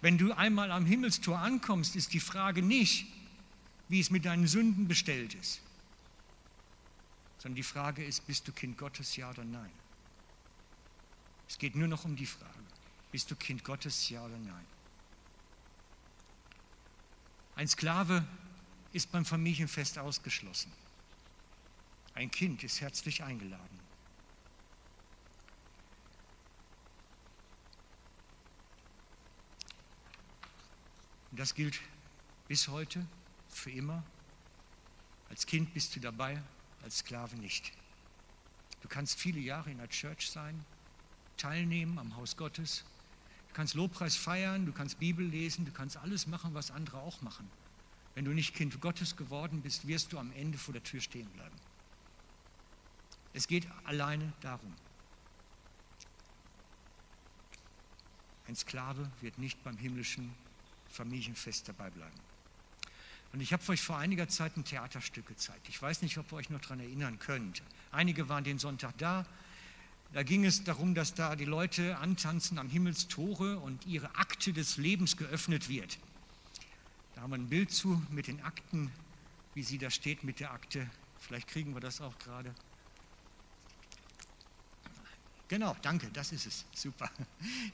Wenn 0.00 0.18
du 0.18 0.32
einmal 0.32 0.70
am 0.70 0.86
Himmelstor 0.86 1.38
ankommst, 1.38 1.96
ist 1.96 2.12
die 2.12 2.20
Frage 2.20 2.62
nicht, 2.62 3.06
wie 3.88 4.00
es 4.00 4.10
mit 4.10 4.24
deinen 4.24 4.46
Sünden 4.46 4.88
bestellt 4.88 5.34
ist 5.34 5.60
sondern 7.46 7.56
die 7.58 7.62
Frage 7.62 8.04
ist, 8.04 8.26
bist 8.26 8.48
du 8.48 8.52
Kind 8.52 8.76
Gottes, 8.76 9.14
ja 9.14 9.30
oder 9.30 9.44
nein? 9.44 9.70
Es 11.48 11.58
geht 11.58 11.76
nur 11.76 11.86
noch 11.86 12.04
um 12.04 12.16
die 12.16 12.26
Frage, 12.26 12.58
bist 13.12 13.30
du 13.30 13.36
Kind 13.36 13.62
Gottes, 13.62 14.08
ja 14.08 14.24
oder 14.24 14.36
nein? 14.36 14.66
Ein 17.54 17.68
Sklave 17.68 18.26
ist 18.92 19.12
beim 19.12 19.24
Familienfest 19.24 19.96
ausgeschlossen. 19.98 20.72
Ein 22.14 22.32
Kind 22.32 22.64
ist 22.64 22.80
herzlich 22.80 23.22
eingeladen. 23.22 23.78
Und 31.36 31.40
das 31.40 31.54
gilt 31.54 31.78
bis 32.48 32.68
heute, 32.68 33.04
für 33.50 33.70
immer. 33.70 34.02
Als 35.28 35.44
Kind 35.44 35.74
bist 35.74 35.94
du 35.94 36.00
dabei, 36.00 36.42
als 36.82 37.00
Sklave 37.00 37.36
nicht. 37.36 37.74
Du 38.80 38.88
kannst 38.88 39.20
viele 39.20 39.40
Jahre 39.40 39.70
in 39.70 39.76
der 39.76 39.90
Church 39.90 40.30
sein, 40.30 40.64
teilnehmen 41.36 41.98
am 41.98 42.16
Haus 42.16 42.38
Gottes. 42.38 42.86
Du 43.48 43.52
kannst 43.52 43.74
Lobpreis 43.74 44.16
feiern, 44.16 44.64
du 44.64 44.72
kannst 44.72 44.98
Bibel 44.98 45.26
lesen, 45.26 45.66
du 45.66 45.72
kannst 45.72 45.98
alles 45.98 46.26
machen, 46.26 46.54
was 46.54 46.70
andere 46.70 47.00
auch 47.00 47.20
machen. 47.20 47.50
Wenn 48.14 48.24
du 48.24 48.30
nicht 48.30 48.54
Kind 48.54 48.80
Gottes 48.80 49.14
geworden 49.14 49.60
bist, 49.60 49.86
wirst 49.86 50.14
du 50.14 50.18
am 50.18 50.32
Ende 50.32 50.56
vor 50.56 50.72
der 50.72 50.84
Tür 50.84 51.02
stehen 51.02 51.28
bleiben. 51.28 51.56
Es 53.34 53.46
geht 53.46 53.68
alleine 53.84 54.32
darum. 54.40 54.74
Ein 58.48 58.56
Sklave 58.56 59.10
wird 59.20 59.36
nicht 59.36 59.62
beim 59.62 59.76
himmlischen 59.76 60.34
Familienfest 60.96 61.68
dabei 61.68 61.90
bleiben. 61.90 62.18
Und 63.32 63.40
ich 63.40 63.52
habe 63.52 63.62
euch 63.68 63.82
vor 63.82 63.98
einiger 63.98 64.28
Zeit 64.28 64.56
ein 64.56 64.64
Theaterstück 64.64 65.26
gezeigt. 65.26 65.68
Ich 65.68 65.80
weiß 65.80 66.02
nicht, 66.02 66.16
ob 66.16 66.32
ihr 66.32 66.36
euch 66.36 66.50
noch 66.50 66.60
daran 66.60 66.80
erinnern 66.80 67.18
könnt. 67.18 67.62
Einige 67.92 68.28
waren 68.28 68.44
den 68.44 68.58
Sonntag 68.58 68.96
da. 68.98 69.26
Da 70.12 70.22
ging 70.22 70.44
es 70.44 70.64
darum, 70.64 70.94
dass 70.94 71.14
da 71.14 71.36
die 71.36 71.44
Leute 71.44 71.98
antanzen 71.98 72.58
am 72.58 72.68
Himmelstore 72.68 73.58
und 73.58 73.84
ihre 73.86 74.14
Akte 74.14 74.52
des 74.52 74.78
Lebens 74.78 75.16
geöffnet 75.16 75.68
wird. 75.68 75.98
Da 77.14 77.22
haben 77.22 77.30
wir 77.30 77.38
ein 77.38 77.48
Bild 77.48 77.72
zu 77.72 78.02
mit 78.10 78.26
den 78.26 78.40
Akten, 78.42 78.90
wie 79.54 79.62
sie 79.62 79.78
da 79.78 79.90
steht 79.90 80.24
mit 80.24 80.40
der 80.40 80.52
Akte. 80.52 80.88
Vielleicht 81.18 81.48
kriegen 81.48 81.74
wir 81.74 81.80
das 81.80 82.00
auch 82.00 82.18
gerade. 82.18 82.54
Genau, 85.48 85.76
danke, 85.82 86.08
das 86.10 86.32
ist 86.32 86.46
es. 86.46 86.64
Super. 86.74 87.10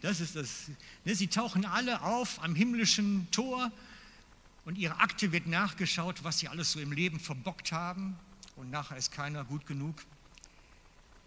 Das 0.02 0.20
ist 0.20 0.36
das. 0.36 0.70
Ne, 1.04 1.14
sie 1.14 1.28
tauchen 1.28 1.64
alle 1.64 2.02
auf 2.02 2.42
am 2.42 2.54
himmlischen 2.54 3.30
Tor 3.30 3.72
und 4.64 4.76
ihre 4.76 4.98
Akte 4.98 5.32
wird 5.32 5.46
nachgeschaut, 5.46 6.22
was 6.22 6.38
sie 6.38 6.48
alles 6.48 6.72
so 6.72 6.80
im 6.80 6.92
Leben 6.92 7.18
verbockt 7.18 7.72
haben. 7.72 8.18
Und 8.56 8.70
nachher 8.70 8.96
ist 8.96 9.10
keiner 9.12 9.44
gut 9.44 9.66
genug. 9.66 9.96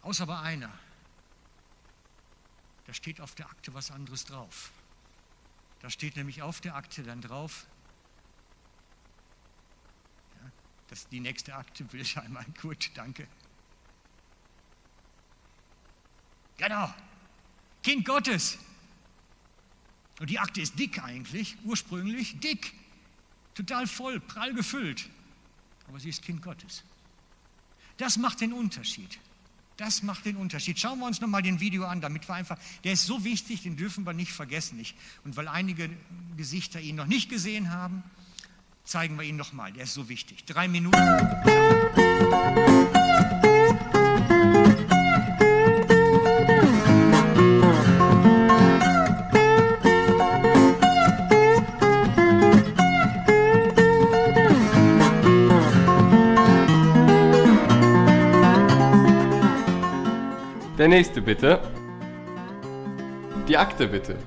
Außer 0.04 0.28
bei 0.28 0.40
einer. 0.40 0.72
Da 2.86 2.94
steht 2.94 3.20
auf 3.20 3.34
der 3.34 3.50
Akte 3.50 3.74
was 3.74 3.90
anderes 3.90 4.26
drauf. 4.26 4.72
Da 5.82 5.90
steht 5.90 6.16
nämlich 6.16 6.42
auf 6.42 6.62
der 6.62 6.76
Akte 6.76 7.04
dann 7.04 7.22
drauf, 7.22 7.68
ja, 10.36 10.52
das 10.88 11.08
die 11.10 11.20
nächste 11.20 11.56
Akte 11.56 11.92
will 11.92 12.02
ich 12.02 12.18
einmal 12.18 12.46
gut, 12.62 12.92
danke. 12.94 13.28
Genau. 16.58 16.94
Kind 17.84 18.06
Gottes. 18.06 18.58
Und 20.20 20.30
die 20.30 20.40
Akte 20.40 20.62
ist 20.62 20.80
dick 20.80 21.04
eigentlich, 21.04 21.58
ursprünglich 21.64 22.40
dick, 22.40 22.74
total 23.54 23.86
voll, 23.86 24.20
prall 24.20 24.54
gefüllt. 24.54 25.10
Aber 25.88 26.00
sie 26.00 26.10
ist 26.10 26.22
Kind 26.22 26.42
Gottes. 26.42 26.84
Das 27.98 28.18
macht 28.18 28.42
den 28.42 28.54
Unterschied. 28.54 29.20
Das 29.78 30.04
macht 30.04 30.26
den 30.26 30.38
Unterschied. 30.38 30.80
Schauen 30.80 31.00
wir 31.00 31.06
uns 31.06 31.20
nochmal 31.20 31.42
den 31.42 31.60
Video 31.60 31.86
an, 31.86 32.00
damit 32.00 32.28
wir 32.30 32.36
einfach, 32.36 32.58
der 32.86 32.94
ist 32.94 33.06
so 33.06 33.26
wichtig, 33.26 33.64
den 33.64 33.76
dürfen 33.76 34.06
wir 34.06 34.14
nicht 34.14 34.32
vergessen. 34.32 34.78
Nicht. 34.78 34.96
Und 35.26 35.36
weil 35.36 35.50
einige 35.50 35.90
Gesichter 36.38 36.80
ihn 36.80 36.96
noch 36.96 37.08
nicht 37.08 37.30
gesehen 37.30 37.72
haben, 37.72 38.04
zeigen 38.86 39.18
wir 39.18 39.26
ihn 39.26 39.36
nochmal. 39.36 39.74
Der 39.74 39.84
ist 39.84 39.94
so 39.94 40.08
wichtig. 40.08 40.46
Drei 40.46 40.70
Minuten. 40.70 40.96
Der 60.86 60.92
nächste 60.92 61.20
bitte. 61.20 61.60
Die 63.48 63.58
Akte 63.58 63.88
bitte. 63.88 64.18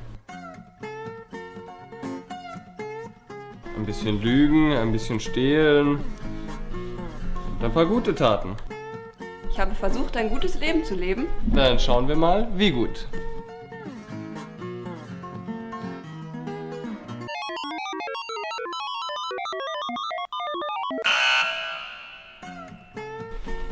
Ein 3.76 3.86
bisschen 3.86 4.20
lügen, 4.20 4.72
ein 4.72 4.90
bisschen 4.90 5.20
stehlen. 5.20 6.00
Und 6.00 7.64
ein 7.64 7.72
paar 7.72 7.86
gute 7.86 8.12
Taten. 8.12 8.56
Ich 9.52 9.60
habe 9.60 9.72
versucht, 9.76 10.16
ein 10.16 10.30
gutes 10.30 10.58
Leben 10.58 10.82
zu 10.82 10.96
leben. 10.96 11.28
Dann 11.54 11.78
schauen 11.78 12.08
wir 12.08 12.16
mal, 12.16 12.48
wie 12.56 12.72
gut. 12.72 13.06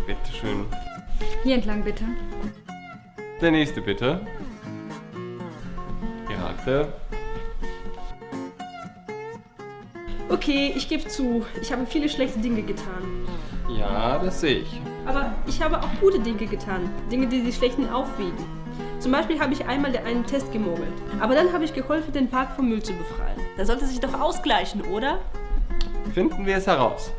Bitte 0.06 0.32
schön. 0.40 0.66
Hier 1.42 1.56
entlang 1.56 1.82
bitte. 1.82 2.04
Der 3.40 3.50
nächste 3.50 3.82
bitte. 3.82 4.20
Ihre 6.30 6.46
Akte. 6.46 6.88
Okay, 10.30 10.72
ich 10.74 10.88
gebe 10.88 11.06
zu, 11.06 11.44
ich 11.60 11.70
habe 11.70 11.84
viele 11.86 12.08
schlechte 12.08 12.38
Dinge 12.38 12.62
getan. 12.62 13.26
Ja, 13.68 14.18
das 14.18 14.40
sehe 14.40 14.60
ich. 14.60 14.80
Aber 15.04 15.34
ich 15.46 15.62
habe 15.62 15.78
auch 15.78 16.00
gute 16.00 16.18
Dinge 16.18 16.46
getan. 16.46 16.90
Dinge, 17.12 17.26
die 17.26 17.42
die 17.42 17.52
schlechten 17.52 17.88
aufwiegen. 17.90 18.44
Zum 19.00 19.12
Beispiel 19.12 19.38
habe 19.38 19.52
ich 19.52 19.66
einmal 19.66 19.94
einen 19.98 20.24
Test 20.24 20.50
gemogelt. 20.50 20.92
Aber 21.20 21.34
dann 21.34 21.52
habe 21.52 21.64
ich 21.64 21.74
geholfen, 21.74 22.12
den 22.12 22.28
Park 22.28 22.56
vom 22.56 22.68
Müll 22.68 22.82
zu 22.82 22.94
befreien. 22.94 23.38
Da 23.58 23.66
sollte 23.66 23.86
sich 23.86 24.00
doch 24.00 24.18
ausgleichen, 24.18 24.80
oder? 24.82 25.18
Finden 26.14 26.46
wir 26.46 26.56
es 26.56 26.66
heraus. 26.66 27.12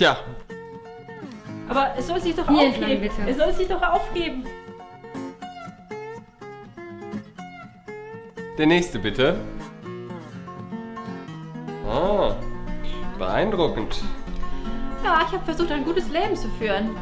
Tja, 0.00 0.16
Aber 1.68 1.90
es 1.98 2.06
soll 2.06 2.18
sich 2.22 2.34
doch 2.34 2.48
Hier 2.48 2.68
entlang, 2.68 2.84
aufgeben. 2.84 3.02
bitte. 3.02 3.30
Es 3.30 3.36
soll 3.36 3.52
sich 3.52 3.68
doch 3.68 3.82
aufgeben. 3.82 4.44
der 8.56 8.66
nächste 8.66 8.98
bitte. 8.98 9.36
Ah, 11.86 12.34
beeindruckend. 13.18 14.00
Ja, 15.04 15.20
ich 15.26 15.32
habe 15.34 15.44
versucht, 15.44 15.70
ein 15.70 15.84
gutes 15.84 16.08
Leben 16.08 16.34
zu 16.34 16.48
führen. 16.58 16.96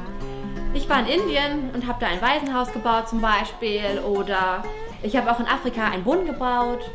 Ich 0.74 0.88
war 0.88 0.98
in 0.98 1.20
Indien 1.20 1.70
und 1.74 1.86
habe 1.86 2.00
da 2.00 2.08
ein 2.08 2.20
Waisenhaus 2.20 2.72
gebaut 2.72 3.08
zum 3.08 3.20
Beispiel. 3.20 4.00
Oder 4.04 4.64
ich 5.04 5.16
habe 5.16 5.30
auch 5.30 5.38
in 5.38 5.46
Afrika 5.46 5.84
einen 5.84 6.02
Brunnen 6.02 6.26
gebaut. 6.26 6.90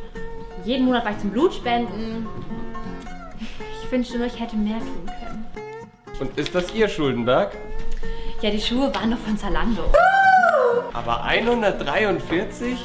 Jeden 0.65 0.83
Monat 0.85 1.05
war 1.05 1.11
ich 1.13 1.19
zum 1.19 1.29
Blutspenden. 1.29 2.27
Ich 3.81 3.89
wünschte 3.89 4.17
nur, 4.17 4.27
ich 4.27 4.37
hätte 4.37 4.57
mehr 4.57 4.79
tun 4.79 5.05
können. 5.05 5.12
Und 6.23 6.37
ist 6.37 6.55
das 6.55 6.73
Ihr 6.73 6.87
Schuldenberg? 6.87 7.51
Ja, 8.39 8.49
die 8.49 8.61
Schuhe 8.61 8.95
waren 8.95 9.11
doch 9.11 9.17
von 9.17 9.37
Zalando. 9.37 9.83
Aber 10.93 11.21
143? 11.21 12.79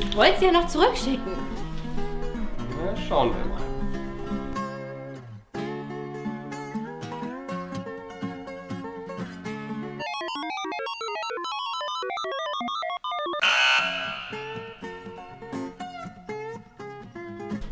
Ich 0.00 0.16
wollte 0.16 0.40
sie 0.40 0.46
ja 0.46 0.50
noch 0.50 0.66
zurückschicken. 0.66 1.34
Na, 2.84 2.96
schauen 3.08 3.30
wir 3.30 3.44
mal. 3.44 3.60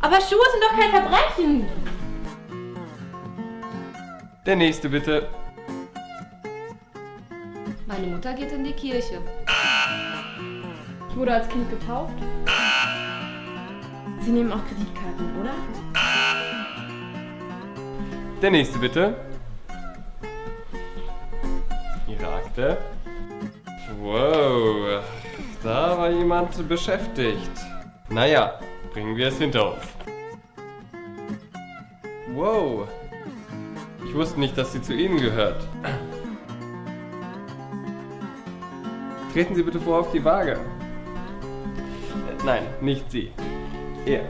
Aber 0.01 0.21
Schuhe 0.21 0.39
sind 0.53 0.63
doch 0.63 0.79
kein 0.79 0.91
Verbrechen. 0.93 1.78
Der 4.49 4.57
nächste 4.57 4.89
bitte. 4.89 5.29
Meine 7.87 8.07
Mutter 8.07 8.33
geht 8.33 8.51
in 8.51 8.65
die 8.65 8.73
Kirche. 8.73 9.21
Ich 11.11 11.17
wurde 11.17 11.35
als 11.35 11.47
Kind 11.51 11.69
getauft. 11.69 12.15
Sie 14.23 14.31
nehmen 14.31 14.51
auch 14.51 14.67
Kreditkarten, 14.67 15.39
oder? 15.39 15.53
Der 18.41 18.51
nächste 18.51 18.79
bitte. 18.79 19.17
Ihre 22.07 22.33
Akte. 22.33 22.79
Wow, 24.01 25.03
da 25.63 25.99
war 25.99 26.09
jemand 26.09 26.67
beschäftigt. 26.67 27.53
Naja, 28.09 28.59
bringen 28.95 29.15
wir 29.15 29.29
es 29.29 29.37
hinter 29.37 29.75
uns. 29.75 29.85
Wow, 32.33 32.89
ich 34.05 34.15
wusste 34.15 34.41
nicht, 34.41 34.57
dass 34.57 34.73
sie 34.73 34.83
zu 34.83 34.95
Ihnen 34.95 35.21
gehört. 35.21 35.67
Treten 39.33 39.55
Sie 39.55 39.63
bitte 39.63 39.81
vor 39.81 40.01
auf 40.01 40.13
die 40.13 40.25
Waage. 40.25 40.59
Nein, 42.45 42.63
nicht 42.81 43.11
Sie. 43.11 43.33
Er. 44.07 44.25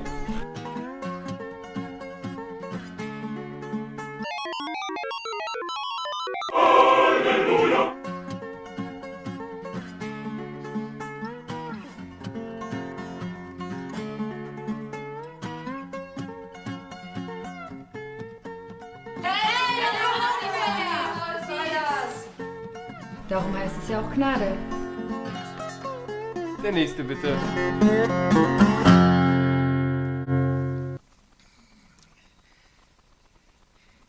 Nächste 26.98 27.14
bitte. 27.14 27.38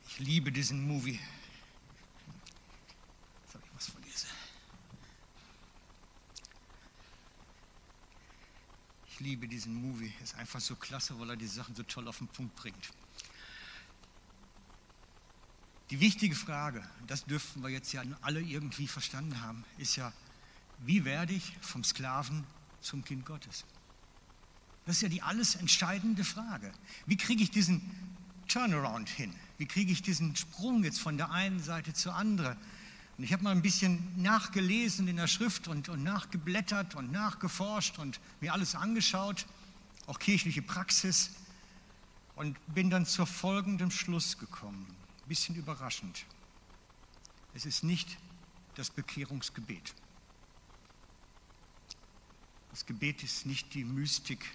Ich 0.08 0.20
liebe 0.20 0.52
diesen 0.52 0.88
Movie. 0.88 1.20
Soll 3.52 3.62
ich 3.64 3.76
was 3.76 3.90
vorlesen? 3.90 4.30
Ich 9.08 9.20
liebe 9.20 9.48
diesen 9.48 9.76
Movie. 9.76 10.12
Ist 10.24 10.36
einfach 10.36 10.60
so 10.60 10.76
klasse, 10.76 11.20
weil 11.20 11.30
er 11.30 11.36
die 11.36 11.48
Sachen 11.48 11.76
so 11.76 11.84
toll 11.84 12.08
auf 12.08 12.18
den 12.18 12.28
Punkt 12.28 12.56
bringt. 12.56 12.92
Die 15.92 16.00
wichtige 16.00 16.36
Frage, 16.36 16.88
das 17.06 17.26
dürften 17.26 17.62
wir 17.62 17.70
jetzt 17.70 17.92
ja 17.94 18.04
alle 18.22 18.42
irgendwie 18.42 18.88
verstanden 18.88 19.42
haben, 19.42 19.64
ist 19.78 19.96
ja, 19.96 20.12
wie 20.80 21.04
werde 21.04 21.34
ich 21.34 21.58
vom 21.62 21.84
Sklaven 21.84 22.46
zum 22.82 23.04
Kind 23.04 23.26
Gottes? 23.26 23.66
Das 24.86 24.96
ist 24.96 25.02
ja 25.02 25.10
die 25.10 25.22
alles 25.22 25.56
entscheidende 25.56 26.24
Frage. 26.24 26.72
Wie 27.06 27.18
kriege 27.18 27.44
ich 27.44 27.52
diesen 27.52 27.82
Turnaround 28.48 29.10
hin? 29.10 29.34
Wie 29.58 29.66
kriege 29.66 29.92
ich 29.92 30.02
diesen 30.02 30.36
Sprung 30.36 30.84
jetzt 30.84 31.00
von 31.00 31.18
der 31.18 31.32
einen 31.32 31.60
Seite 31.60 31.94
zur 31.94 32.16
anderen? 32.16 32.58
Und 33.18 33.24
ich 33.26 33.34
habe 33.34 33.44
mal 33.44 33.52
ein 33.52 33.62
bisschen 33.62 34.22
nachgelesen 34.22 35.08
in 35.08 35.18
der 35.18 35.28
Schrift 35.28 35.68
und, 35.68 35.90
und 35.90 36.04
nachgeblättert 36.04 36.96
und 36.96 37.12
nachgeforscht 37.12 38.00
und 38.00 38.20
mir 38.40 38.54
alles 38.54 38.76
angeschaut, 38.76 39.46
auch 40.08 40.20
kirchliche 40.20 40.62
Praxis, 40.62 41.32
und 42.36 42.58
bin 42.74 42.90
dann 42.90 43.06
zu 43.06 43.26
folgendem 43.26 43.92
Schluss 43.92 44.38
gekommen. 44.38 44.88
Ein 45.24 45.28
bisschen 45.28 45.56
überraschend. 45.56 46.26
Es 47.54 47.66
ist 47.66 47.84
nicht 47.84 48.18
das 48.76 48.90
Bekehrungsgebet. 48.90 49.94
Das 52.72 52.86
Gebet 52.86 53.24
ist 53.24 53.46
nicht 53.46 53.74
die 53.74 53.84
Mystik 53.84 54.46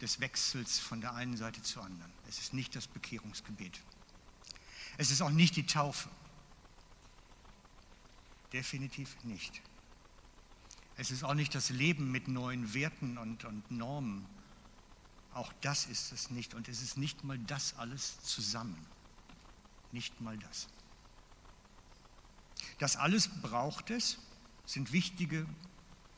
des 0.00 0.20
Wechsels 0.20 0.78
von 0.78 1.00
der 1.00 1.14
einen 1.14 1.36
Seite 1.36 1.62
zur 1.62 1.84
anderen. 1.84 2.12
Es 2.28 2.38
ist 2.38 2.54
nicht 2.54 2.74
das 2.74 2.86
Bekehrungsgebet. 2.86 3.80
Es 4.96 5.10
ist 5.10 5.22
auch 5.22 5.30
nicht 5.30 5.56
die 5.56 5.66
Taufe. 5.66 6.08
Definitiv 8.52 9.16
nicht. 9.24 9.62
Es 10.96 11.10
ist 11.10 11.24
auch 11.24 11.34
nicht 11.34 11.54
das 11.54 11.70
Leben 11.70 12.10
mit 12.12 12.28
neuen 12.28 12.72
Werten 12.72 13.18
und, 13.18 13.44
und 13.44 13.68
Normen. 13.70 14.26
Auch 15.32 15.52
das 15.60 15.86
ist 15.86 16.12
es 16.12 16.30
nicht. 16.30 16.54
Und 16.54 16.68
es 16.68 16.80
ist 16.80 16.96
nicht 16.96 17.24
mal 17.24 17.38
das 17.38 17.76
alles 17.76 18.22
zusammen. 18.22 18.86
Nicht 19.90 20.20
mal 20.20 20.38
das. 20.38 20.68
Das 22.78 22.96
alles 22.96 23.28
braucht 23.28 23.90
es, 23.90 24.18
sind 24.66 24.92
wichtige 24.92 25.46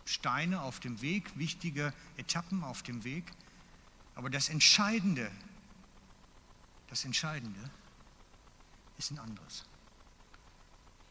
Steine 0.07 0.63
auf 0.63 0.81
dem 0.81 1.03
Weg, 1.03 1.37
wichtige 1.37 1.93
Etappen 2.17 2.65
auf 2.65 2.83
dem 2.83 3.05
Weg. 3.05 3.25
Aber 4.15 4.31
das 4.31 4.49
Entscheidende, 4.49 5.31
das 6.89 7.05
Entscheidende 7.05 7.71
ist 8.97 9.11
ein 9.11 9.19
anderes. 9.19 9.67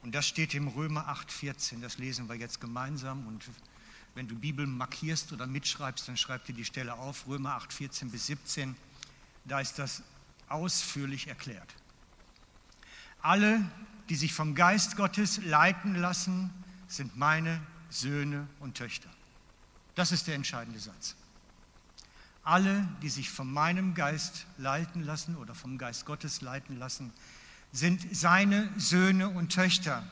Und 0.02 0.16
das 0.16 0.28
steht 0.28 0.54
im 0.54 0.68
Römer 0.68 1.08
8,14, 1.10 1.82
das 1.82 1.98
lesen 1.98 2.30
wir 2.30 2.36
jetzt 2.36 2.62
gemeinsam. 2.62 3.28
Und 3.28 3.44
wenn 4.16 4.28
du 4.28 4.36
Bibel 4.36 4.66
markierst 4.66 5.34
oder 5.34 5.46
mitschreibst, 5.46 6.08
dann 6.08 6.16
schreib 6.16 6.46
dir 6.46 6.54
die 6.54 6.66
Stelle 6.66 6.94
auf, 6.94 7.28
Römer 7.28 7.58
8,14 7.60 8.12
bis 8.12 8.28
17. 8.28 8.76
Da 9.46 9.60
ist 9.60 9.78
das 9.78 10.04
ausführlich 10.48 11.28
erklärt. 11.28 11.76
Alle, 13.22 13.70
die 14.10 14.16
sich 14.16 14.34
vom 14.34 14.56
Geist 14.56 14.96
Gottes 14.96 15.44
leiten 15.44 15.96
lassen, 15.96 16.52
sind 16.88 17.18
meine 17.18 17.60
Söhne 17.96 18.48
und 18.60 18.76
Töchter. 18.76 19.10
Das 19.96 20.12
ist 20.12 20.28
der 20.28 20.36
entscheidende 20.36 20.80
Satz. 20.80 21.16
Alle, 22.44 22.88
die 23.02 23.10
sich 23.10 23.30
von 23.30 23.52
meinem 23.52 23.96
Geist 23.96 24.46
leiten 24.58 25.04
lassen 25.04 25.36
oder 25.36 25.56
vom 25.56 25.78
Geist 25.78 26.06
Gottes 26.06 26.42
leiten 26.42 26.78
lassen, 26.78 27.12
sind 27.72 28.16
seine 28.16 28.70
Söhne 28.78 29.30
und 29.30 29.54
Töchter. 29.54 30.04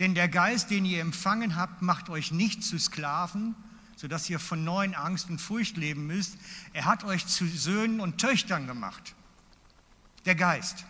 Denn 0.00 0.14
der 0.14 0.28
Geist, 0.28 0.70
den 0.70 0.84
ihr 0.84 1.00
empfangen 1.00 1.54
habt, 1.54 1.82
macht 1.82 2.10
euch 2.10 2.32
nicht 2.32 2.64
zu 2.64 2.78
Sklaven, 2.78 3.54
sodass 3.96 4.28
ihr 4.28 4.40
von 4.40 4.64
neuen 4.64 4.94
Angst 4.94 5.30
und 5.30 5.38
Furcht 5.38 5.76
leben 5.76 6.06
müsst. 6.06 6.36
Er 6.72 6.84
hat 6.86 7.04
euch 7.04 7.26
zu 7.26 7.46
Söhnen 7.46 8.00
und 8.00 8.18
Töchtern 8.18 8.66
gemacht. 8.66 9.14
Der 10.24 10.34
Geist. 10.34 10.84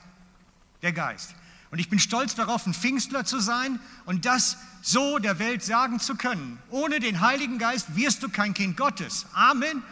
Der 0.80 0.92
Geist. 0.92 1.34
Und 1.74 1.80
ich 1.80 1.88
bin 1.88 1.98
stolz 1.98 2.37
darauf, 2.37 2.68
ein 2.68 2.72
Pfingstler 2.72 3.24
zu 3.24 3.40
sein 3.40 3.80
und 4.04 4.26
das 4.26 4.58
so 4.80 5.18
der 5.18 5.40
Welt 5.40 5.64
sagen 5.64 5.98
zu 5.98 6.14
können. 6.14 6.56
Ohne 6.70 7.00
den 7.00 7.20
Heiligen 7.20 7.58
Geist 7.58 7.96
wirst 7.96 8.22
du 8.22 8.28
kein 8.28 8.54
Kind 8.54 8.76
Gottes. 8.76 9.26
Amen. 9.32 9.82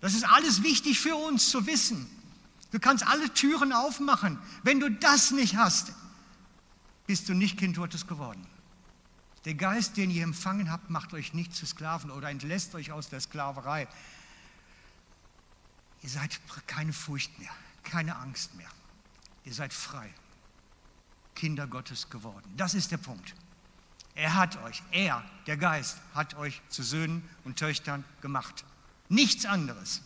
Das 0.00 0.14
ist 0.14 0.24
alles 0.24 0.62
wichtig 0.62 0.98
für 0.98 1.16
uns 1.16 1.50
zu 1.50 1.66
wissen. 1.66 2.06
Du 2.72 2.78
kannst 2.78 3.06
alle 3.06 3.28
Türen 3.34 3.74
aufmachen. 3.74 4.38
Wenn 4.62 4.80
du 4.80 4.90
das 4.90 5.32
nicht 5.32 5.54
hast, 5.54 5.92
bist 7.06 7.28
du 7.28 7.34
nicht 7.34 7.58
Kind 7.58 7.76
Gottes 7.76 8.06
geworden. 8.06 8.46
Der 9.44 9.56
Geist, 9.56 9.98
den 9.98 10.10
ihr 10.10 10.22
empfangen 10.24 10.70
habt, 10.70 10.88
macht 10.88 11.12
euch 11.12 11.34
nicht 11.34 11.54
zu 11.54 11.66
Sklaven 11.66 12.10
oder 12.10 12.30
entlässt 12.30 12.74
euch 12.74 12.90
aus 12.90 13.10
der 13.10 13.20
Sklaverei. 13.20 13.86
Ihr 16.00 16.08
seid 16.08 16.40
keine 16.66 16.94
Furcht 16.94 17.38
mehr, 17.38 17.52
keine 17.82 18.16
Angst 18.16 18.54
mehr. 18.54 18.70
Ihr 19.44 19.52
seid 19.52 19.74
frei. 19.74 20.08
Kinder 21.34 21.66
Gottes 21.66 22.10
geworden. 22.10 22.52
Das 22.56 22.74
ist 22.74 22.90
der 22.90 22.98
Punkt. 22.98 23.34
Er 24.14 24.34
hat 24.34 24.62
euch, 24.62 24.82
er, 24.92 25.24
der 25.46 25.56
Geist, 25.56 25.98
hat 26.14 26.34
euch 26.34 26.62
zu 26.68 26.82
Söhnen 26.82 27.24
und 27.44 27.58
Töchtern 27.58 28.04
gemacht. 28.20 28.64
Nichts 29.08 29.44
anderes. 29.44 30.02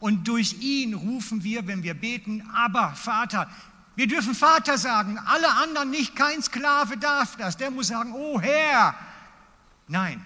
Und 0.00 0.26
durch 0.28 0.54
ihn 0.60 0.94
rufen 0.94 1.44
wir, 1.44 1.66
wenn 1.66 1.82
wir 1.82 1.94
beten, 1.94 2.48
aber 2.54 2.94
Vater. 2.94 3.50
Wir 3.94 4.06
dürfen 4.06 4.34
Vater 4.34 4.78
sagen, 4.78 5.18
alle 5.18 5.50
anderen 5.54 5.90
nicht, 5.90 6.16
kein 6.16 6.42
Sklave 6.42 6.96
darf 6.98 7.36
das. 7.36 7.56
Der 7.56 7.70
muss 7.70 7.88
sagen, 7.88 8.12
oh 8.12 8.40
Herr. 8.40 8.94
Nein, 9.88 10.24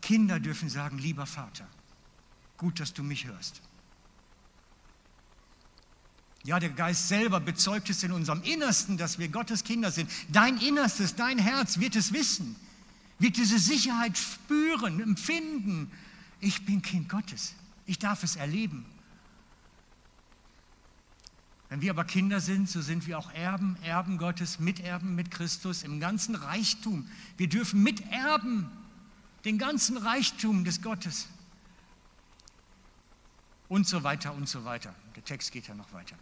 Kinder 0.00 0.40
dürfen 0.40 0.68
sagen, 0.68 0.98
lieber 0.98 1.26
Vater, 1.26 1.66
gut, 2.56 2.80
dass 2.80 2.92
du 2.92 3.02
mich 3.02 3.26
hörst. 3.26 3.60
Ja, 6.44 6.60
der 6.60 6.70
Geist 6.70 7.08
selber 7.08 7.40
bezeugt 7.40 7.88
es 7.88 8.02
in 8.02 8.12
unserem 8.12 8.42
Innersten, 8.42 8.98
dass 8.98 9.18
wir 9.18 9.28
Gottes 9.28 9.64
Kinder 9.64 9.90
sind. 9.90 10.10
Dein 10.28 10.58
Innerstes, 10.58 11.14
dein 11.14 11.38
Herz 11.38 11.80
wird 11.80 11.96
es 11.96 12.12
wissen, 12.12 12.54
wird 13.18 13.38
diese 13.38 13.58
Sicherheit 13.58 14.18
spüren, 14.18 15.00
empfinden. 15.00 15.90
Ich 16.40 16.66
bin 16.66 16.82
Kind 16.82 17.08
Gottes. 17.08 17.54
Ich 17.86 17.98
darf 17.98 18.22
es 18.22 18.36
erleben. 18.36 18.84
Wenn 21.70 21.80
wir 21.80 21.90
aber 21.90 22.04
Kinder 22.04 22.40
sind, 22.40 22.68
so 22.68 22.82
sind 22.82 23.06
wir 23.06 23.18
auch 23.18 23.32
Erben, 23.32 23.76
Erben 23.82 24.18
Gottes, 24.18 24.60
Miterben 24.60 25.14
mit 25.14 25.30
Christus 25.30 25.82
im 25.82 25.98
ganzen 25.98 26.34
Reichtum. 26.34 27.08
Wir 27.38 27.48
dürfen 27.48 27.82
miterben 27.82 28.70
den 29.46 29.56
ganzen 29.56 29.96
Reichtum 29.96 30.64
des 30.64 30.82
Gottes. 30.82 31.26
Und 33.68 33.88
so 33.88 34.04
weiter 34.04 34.34
und 34.34 34.46
so 34.46 34.66
weiter. 34.66 34.94
Der 35.16 35.24
Text 35.24 35.50
geht 35.50 35.68
ja 35.68 35.74
noch 35.74 35.90
weiter. 35.94 36.16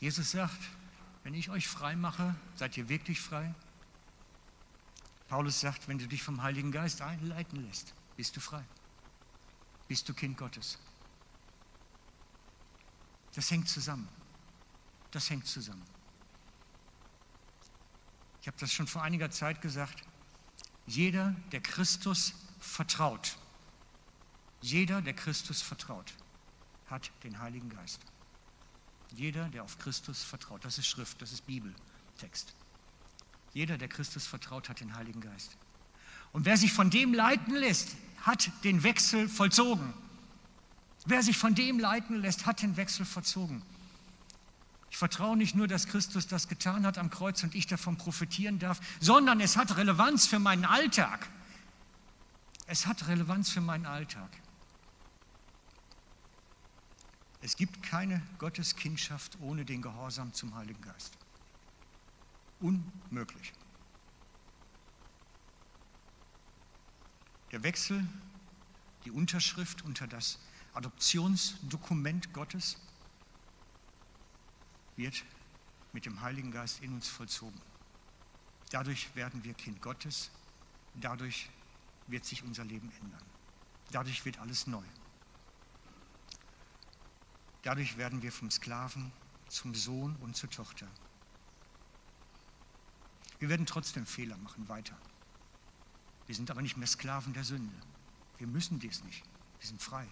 Jesus 0.00 0.30
sagt, 0.30 0.58
wenn 1.22 1.34
ich 1.34 1.50
euch 1.50 1.68
frei 1.68 1.94
mache, 1.94 2.34
seid 2.56 2.76
ihr 2.76 2.88
wirklich 2.88 3.20
frei? 3.20 3.54
Paulus 5.28 5.60
sagt, 5.60 5.86
wenn 5.86 5.98
du 5.98 6.08
dich 6.08 6.22
vom 6.22 6.42
Heiligen 6.42 6.72
Geist 6.72 7.02
einleiten 7.02 7.64
lässt, 7.66 7.94
bist 8.16 8.34
du 8.34 8.40
frei. 8.40 8.64
Bist 9.86 10.08
du 10.08 10.14
Kind 10.14 10.36
Gottes. 10.36 10.78
Das 13.34 13.50
hängt 13.50 13.68
zusammen. 13.68 14.08
Das 15.10 15.28
hängt 15.28 15.46
zusammen. 15.46 15.84
Ich 18.40 18.46
habe 18.46 18.56
das 18.58 18.72
schon 18.72 18.86
vor 18.86 19.02
einiger 19.02 19.30
Zeit 19.30 19.60
gesagt. 19.60 20.02
Jeder, 20.86 21.36
der 21.52 21.60
Christus 21.60 22.34
vertraut, 22.58 23.36
jeder, 24.62 25.02
der 25.02 25.14
Christus 25.14 25.62
vertraut, 25.62 26.12
hat 26.86 27.10
den 27.22 27.38
Heiligen 27.38 27.68
Geist. 27.68 28.00
Jeder, 29.12 29.48
der 29.48 29.64
auf 29.64 29.78
Christus 29.78 30.22
vertraut, 30.22 30.64
das 30.64 30.78
ist 30.78 30.86
Schrift, 30.86 31.20
das 31.20 31.32
ist 31.32 31.46
Bibeltext. 31.46 32.54
Jeder, 33.52 33.78
der 33.78 33.88
Christus 33.88 34.26
vertraut, 34.26 34.68
hat 34.68 34.80
den 34.80 34.94
Heiligen 34.94 35.20
Geist. 35.20 35.56
Und 36.32 36.44
wer 36.44 36.56
sich 36.56 36.72
von 36.72 36.90
dem 36.90 37.12
leiten 37.12 37.54
lässt, 37.54 37.96
hat 38.22 38.50
den 38.62 38.82
Wechsel 38.82 39.28
vollzogen. 39.28 39.92
Wer 41.06 41.22
sich 41.22 41.36
von 41.36 41.54
dem 41.54 41.78
leiten 41.78 42.20
lässt, 42.20 42.46
hat 42.46 42.62
den 42.62 42.76
Wechsel 42.76 43.04
vollzogen. 43.04 43.62
Ich 44.90 44.96
vertraue 44.96 45.36
nicht 45.36 45.54
nur, 45.54 45.68
dass 45.68 45.86
Christus 45.86 46.26
das 46.26 46.48
getan 46.48 46.84
hat 46.84 46.98
am 46.98 47.10
Kreuz 47.10 47.42
und 47.42 47.54
ich 47.54 47.66
davon 47.66 47.96
profitieren 47.96 48.58
darf, 48.58 48.80
sondern 49.00 49.40
es 49.40 49.56
hat 49.56 49.76
Relevanz 49.76 50.26
für 50.26 50.38
meinen 50.38 50.64
Alltag. 50.64 51.28
Es 52.66 52.86
hat 52.86 53.08
Relevanz 53.08 53.50
für 53.50 53.60
meinen 53.60 53.86
Alltag. 53.86 54.30
Es 57.42 57.56
gibt 57.56 57.82
keine 57.82 58.22
Gotteskindschaft 58.38 59.38
ohne 59.40 59.64
den 59.64 59.80
Gehorsam 59.80 60.32
zum 60.32 60.54
Heiligen 60.54 60.82
Geist. 60.82 61.16
Unmöglich. 62.60 63.52
Der 67.50 67.62
Wechsel, 67.62 68.06
die 69.04 69.10
Unterschrift 69.10 69.82
unter 69.82 70.06
das 70.06 70.38
Adoptionsdokument 70.74 72.32
Gottes 72.32 72.76
wird 74.96 75.24
mit 75.92 76.04
dem 76.04 76.20
Heiligen 76.20 76.52
Geist 76.52 76.80
in 76.82 76.92
uns 76.92 77.08
vollzogen. 77.08 77.60
Dadurch 78.70 79.14
werden 79.16 79.42
wir 79.42 79.54
Kind 79.54 79.82
Gottes, 79.82 80.30
dadurch 80.94 81.50
wird 82.06 82.24
sich 82.24 82.42
unser 82.44 82.64
Leben 82.64 82.92
ändern. 83.00 83.22
Dadurch 83.90 84.24
wird 84.24 84.38
alles 84.38 84.66
neu. 84.66 84.84
Dadurch 87.62 87.96
werden 87.96 88.22
wir 88.22 88.32
vom 88.32 88.50
Sklaven 88.50 89.12
zum 89.48 89.74
Sohn 89.74 90.16
und 90.16 90.36
zur 90.36 90.50
Tochter. 90.50 90.86
Wir 93.38 93.48
werden 93.48 93.66
trotzdem 93.66 94.06
Fehler 94.06 94.36
machen, 94.38 94.68
weiter. 94.68 94.96
Wir 96.26 96.34
sind 96.34 96.50
aber 96.50 96.62
nicht 96.62 96.76
mehr 96.76 96.86
Sklaven 96.86 97.32
der 97.32 97.44
Sünde. 97.44 97.74
Wir 98.38 98.46
müssen 98.46 98.78
dies 98.78 99.02
nicht. 99.04 99.24
Wir 99.58 99.68
sind 99.68 99.82
frei. 99.82 100.06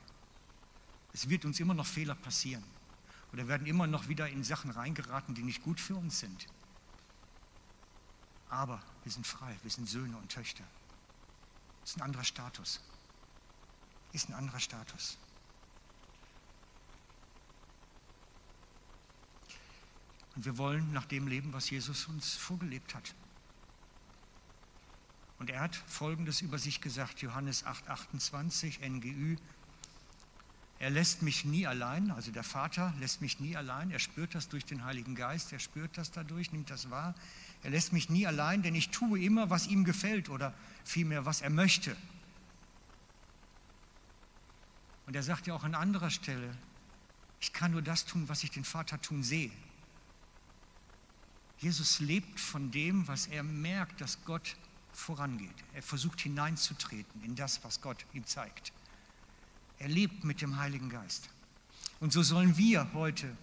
Es 1.13 1.29
wird 1.29 1.45
uns 1.45 1.61
immer 1.61 1.75
noch 1.75 1.87
Fehler 1.87 2.15
passieren. 2.15 2.65
Oder 3.33 3.49
werden 3.49 3.67
immer 3.67 3.87
noch 3.87 4.09
wieder 4.09 4.29
in 4.29 4.43
Sachen 4.45 4.71
reingeraten, 4.71 5.35
die 5.35 5.43
nicht 5.43 5.63
gut 5.63 5.81
für 5.81 5.95
uns 5.95 6.19
sind. 6.19 6.47
Aber 8.49 8.83
wir 9.05 9.13
sind 9.13 9.27
frei, 9.27 9.59
wir 9.63 9.71
sind 9.71 9.89
Söhne 9.89 10.17
und 10.17 10.31
Töchter. 10.31 10.65
Das 11.81 11.91
ist 11.91 11.97
ein 11.97 12.03
anderer 12.03 12.25
Status. 12.25 12.81
Ist 14.13 14.29
ein 14.29 14.35
anderer 14.35 14.61
Status. 14.61 15.19
Und 20.39 20.45
wir 20.45 20.57
wollen 20.57 20.93
nach 20.93 21.07
dem 21.07 21.27
leben, 21.27 21.53
was 21.53 21.69
Jesus 21.69 22.07
uns 22.07 22.37
vorgelebt 22.37 22.95
hat. 22.95 23.13
Und 25.41 25.51
er 25.51 25.59
hat 25.59 25.75
Folgendes 25.75 26.43
über 26.43 26.61
sich 26.61 26.81
gesagt, 26.81 27.23
Johannes 27.23 27.67
8, 27.67 27.89
28, 27.89 28.79
NGÜ. 28.89 29.35
Er 30.79 30.91
lässt 30.91 31.23
mich 31.23 31.45
nie 31.45 31.67
allein, 31.67 32.13
also 32.13 32.31
der 32.31 32.45
Vater 32.45 32.95
lässt 33.01 33.21
mich 33.21 33.41
nie 33.41 33.57
allein. 33.57 33.91
Er 33.91 33.99
spürt 33.99 34.37
das 34.37 34.49
durch 34.49 34.65
den 34.65 34.85
Heiligen 34.85 35.17
Geist, 35.17 35.53
er 35.53 35.59
spürt 35.59 35.99
das 35.99 36.13
dadurch, 36.13 36.53
nimmt 36.53 36.71
das 36.71 36.89
wahr. 36.89 37.17
Er 37.65 37.71
lässt 37.71 37.93
mich 37.93 38.09
nie 38.09 38.25
allein, 38.25 38.63
denn 38.63 38.77
ich 38.77 38.91
tue 38.91 39.21
immer, 39.21 39.51
was 39.51 39.67
ihm 39.67 39.83
gefällt 39.83 40.29
oder 40.29 40.55
vielmehr, 40.85 41.27
was 41.27 41.41
er 41.41 41.51
möchte. 41.51 41.97
Und 45.07 45.17
er 45.17 45.25
sagt 45.25 45.49
ja 45.49 45.55
auch 45.55 45.65
an 45.65 45.75
anderer 45.75 46.11
Stelle, 46.11 46.57
ich 47.41 47.53
kann 47.53 47.73
nur 47.73 47.83
das 47.83 48.05
tun, 48.05 48.29
was 48.29 48.45
ich 48.45 48.53
den 48.53 48.63
Vater 48.63 49.03
tun 49.03 49.25
sehe. 49.25 49.51
Jesus 51.59 51.99
lebt 52.01 52.39
von 52.39 52.71
dem, 52.71 53.07
was 53.09 53.27
er 53.27 53.43
merkt, 53.43 54.01
dass 54.01 54.25
Gott 54.25 54.57
vorangeht. 54.93 55.55
Er 55.75 55.83
versucht 55.83 56.21
hineinzutreten 56.21 57.23
in 57.23 57.35
das, 57.35 57.63
was 57.65 57.81
Gott 57.81 58.05
ihm 58.13 58.27
zeigt. 58.27 58.73
Er 59.79 59.89
lebt 59.89 60.25
mit 60.25 60.41
dem 60.41 60.57
Heiligen 60.59 60.89
Geist. 60.89 61.29
Und 62.01 62.13
so 62.13 62.23
sollen 62.23 62.57
wir 62.57 62.93
heute 62.93 63.37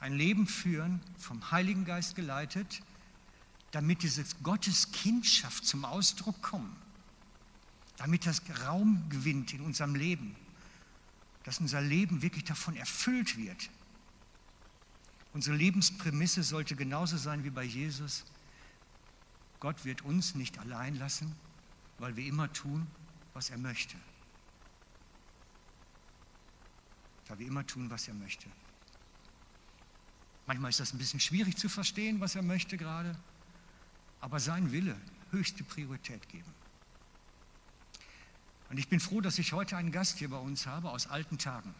ein 0.00 0.14
Leben 0.14 0.46
führen, 0.46 1.00
vom 1.18 1.50
Heiligen 1.50 1.84
Geist 1.84 2.16
geleitet, 2.16 2.82
damit 3.70 4.02
diese 4.02 4.24
Gotteskindschaft 4.42 5.64
zum 5.64 5.84
Ausdruck 5.84 6.40
kommt, 6.42 6.74
damit 7.96 8.26
das 8.26 8.42
Raum 8.64 9.08
gewinnt 9.08 9.52
in 9.52 9.60
unserem 9.60 9.94
Leben, 9.94 10.34
dass 11.44 11.60
unser 11.60 11.80
Leben 11.80 12.22
wirklich 12.22 12.44
davon 12.44 12.76
erfüllt 12.76 13.36
wird, 13.36 13.70
Unsere 15.32 15.56
Lebensprämisse 15.56 16.42
sollte 16.42 16.74
genauso 16.74 17.16
sein 17.16 17.44
wie 17.44 17.50
bei 17.50 17.62
Jesus. 17.62 18.24
Gott 19.60 19.84
wird 19.84 20.02
uns 20.02 20.34
nicht 20.34 20.58
allein 20.58 20.96
lassen, 20.96 21.34
weil 21.98 22.16
wir 22.16 22.26
immer 22.26 22.52
tun, 22.52 22.86
was 23.32 23.50
er 23.50 23.58
möchte. 23.58 23.96
Weil 27.28 27.38
wir 27.38 27.46
immer 27.46 27.66
tun, 27.66 27.90
was 27.90 28.08
er 28.08 28.14
möchte. 28.14 28.48
Manchmal 30.46 30.70
ist 30.70 30.80
das 30.80 30.92
ein 30.92 30.98
bisschen 30.98 31.20
schwierig 31.20 31.56
zu 31.56 31.68
verstehen, 31.68 32.18
was 32.18 32.34
er 32.34 32.42
möchte 32.42 32.76
gerade, 32.76 33.16
aber 34.20 34.40
sein 34.40 34.72
Wille 34.72 34.96
höchste 35.30 35.62
Priorität 35.62 36.28
geben. 36.28 36.52
Und 38.68 38.78
ich 38.78 38.88
bin 38.88 38.98
froh, 38.98 39.20
dass 39.20 39.38
ich 39.38 39.52
heute 39.52 39.76
einen 39.76 39.92
Gast 39.92 40.18
hier 40.18 40.30
bei 40.30 40.38
uns 40.38 40.66
habe 40.66 40.90
aus 40.90 41.06
alten 41.06 41.38
Tagen. 41.38 41.72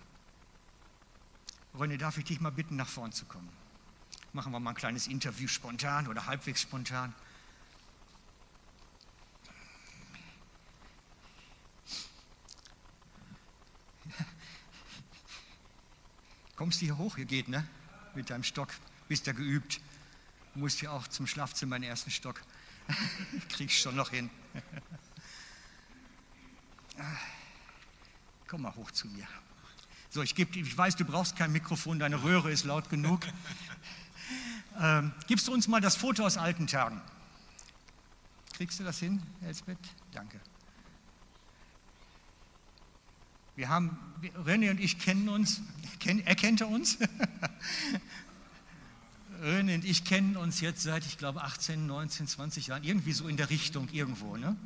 René, 1.74 1.96
darf 1.96 2.18
ich 2.18 2.24
dich 2.24 2.40
mal 2.40 2.50
bitten, 2.50 2.76
nach 2.76 2.88
vorn 2.88 3.12
zu 3.12 3.24
kommen? 3.26 3.48
Machen 4.33 4.52
wir 4.52 4.61
mal 4.61 4.70
ein 4.70 4.76
kleines 4.76 5.06
Interview 5.06 5.48
spontan 5.48 6.06
oder 6.06 6.26
halbwegs 6.26 6.61
spontan. 6.61 7.14
Kommst 16.61 16.80
du 16.83 16.85
hier 16.85 16.98
hoch? 16.98 17.16
Hier 17.16 17.24
geht, 17.24 17.48
ne? 17.48 17.66
Mit 18.14 18.28
deinem 18.28 18.44
Stock. 18.44 18.68
Bist 19.09 19.26
ja 19.26 19.33
geübt. 19.33 19.80
Du 20.52 20.61
musst 20.61 20.83
ja 20.83 20.90
auch 20.90 21.09
zum 21.09 21.26
Schlafzimmer 21.26 21.76
in 21.76 21.83
den 21.83 21.90
ersten 21.90 22.11
Stock. 22.11 22.42
Kriegst 23.48 23.78
schon 23.78 23.96
noch 23.96 24.11
hin. 24.11 24.28
Komm 28.46 28.62
mal 28.62 28.74
hoch 28.74 28.90
zu 28.90 29.06
mir. 29.09 29.26
So, 30.12 30.23
ich, 30.23 30.35
geb, 30.35 30.57
ich 30.57 30.77
weiß, 30.77 30.96
du 30.96 31.05
brauchst 31.05 31.37
kein 31.37 31.53
Mikrofon, 31.53 32.01
deine 32.01 32.25
Röhre 32.25 32.51
ist 32.51 32.64
laut 32.64 32.90
genug. 32.90 33.20
ähm, 34.81 35.12
gibst 35.29 35.46
du 35.46 35.53
uns 35.53 35.68
mal 35.68 35.81
das 35.81 35.94
Foto 35.94 36.27
aus 36.27 36.37
alten 36.37 36.66
Tagen? 36.66 37.01
Kriegst 38.55 38.81
du 38.81 38.85
das 38.85 38.99
hin, 38.99 39.23
Elsbeth? 39.42 39.79
Danke. 40.11 40.40
Wir 43.55 43.68
haben, 43.68 43.96
René 44.44 44.70
und 44.70 44.81
ich 44.81 44.99
kennen 44.99 45.29
uns, 45.29 45.62
kenn, 46.01 46.27
erkennt 46.27 46.61
er 46.61 46.68
uns? 46.68 46.99
René 49.40 49.77
und 49.77 49.85
ich 49.85 50.05
kennen 50.05 50.37
uns 50.37 50.61
jetzt 50.61 50.83
seit, 50.83 51.07
ich 51.07 51.18
glaube, 51.18 51.42
18, 51.42 51.87
19, 51.87 52.27
20 52.27 52.66
Jahren, 52.66 52.83
irgendwie 52.83 53.12
so 53.12 53.29
in 53.29 53.37
der 53.37 53.49
Richtung 53.49 53.88
irgendwo. 53.92 54.37
Ne? 54.37 54.57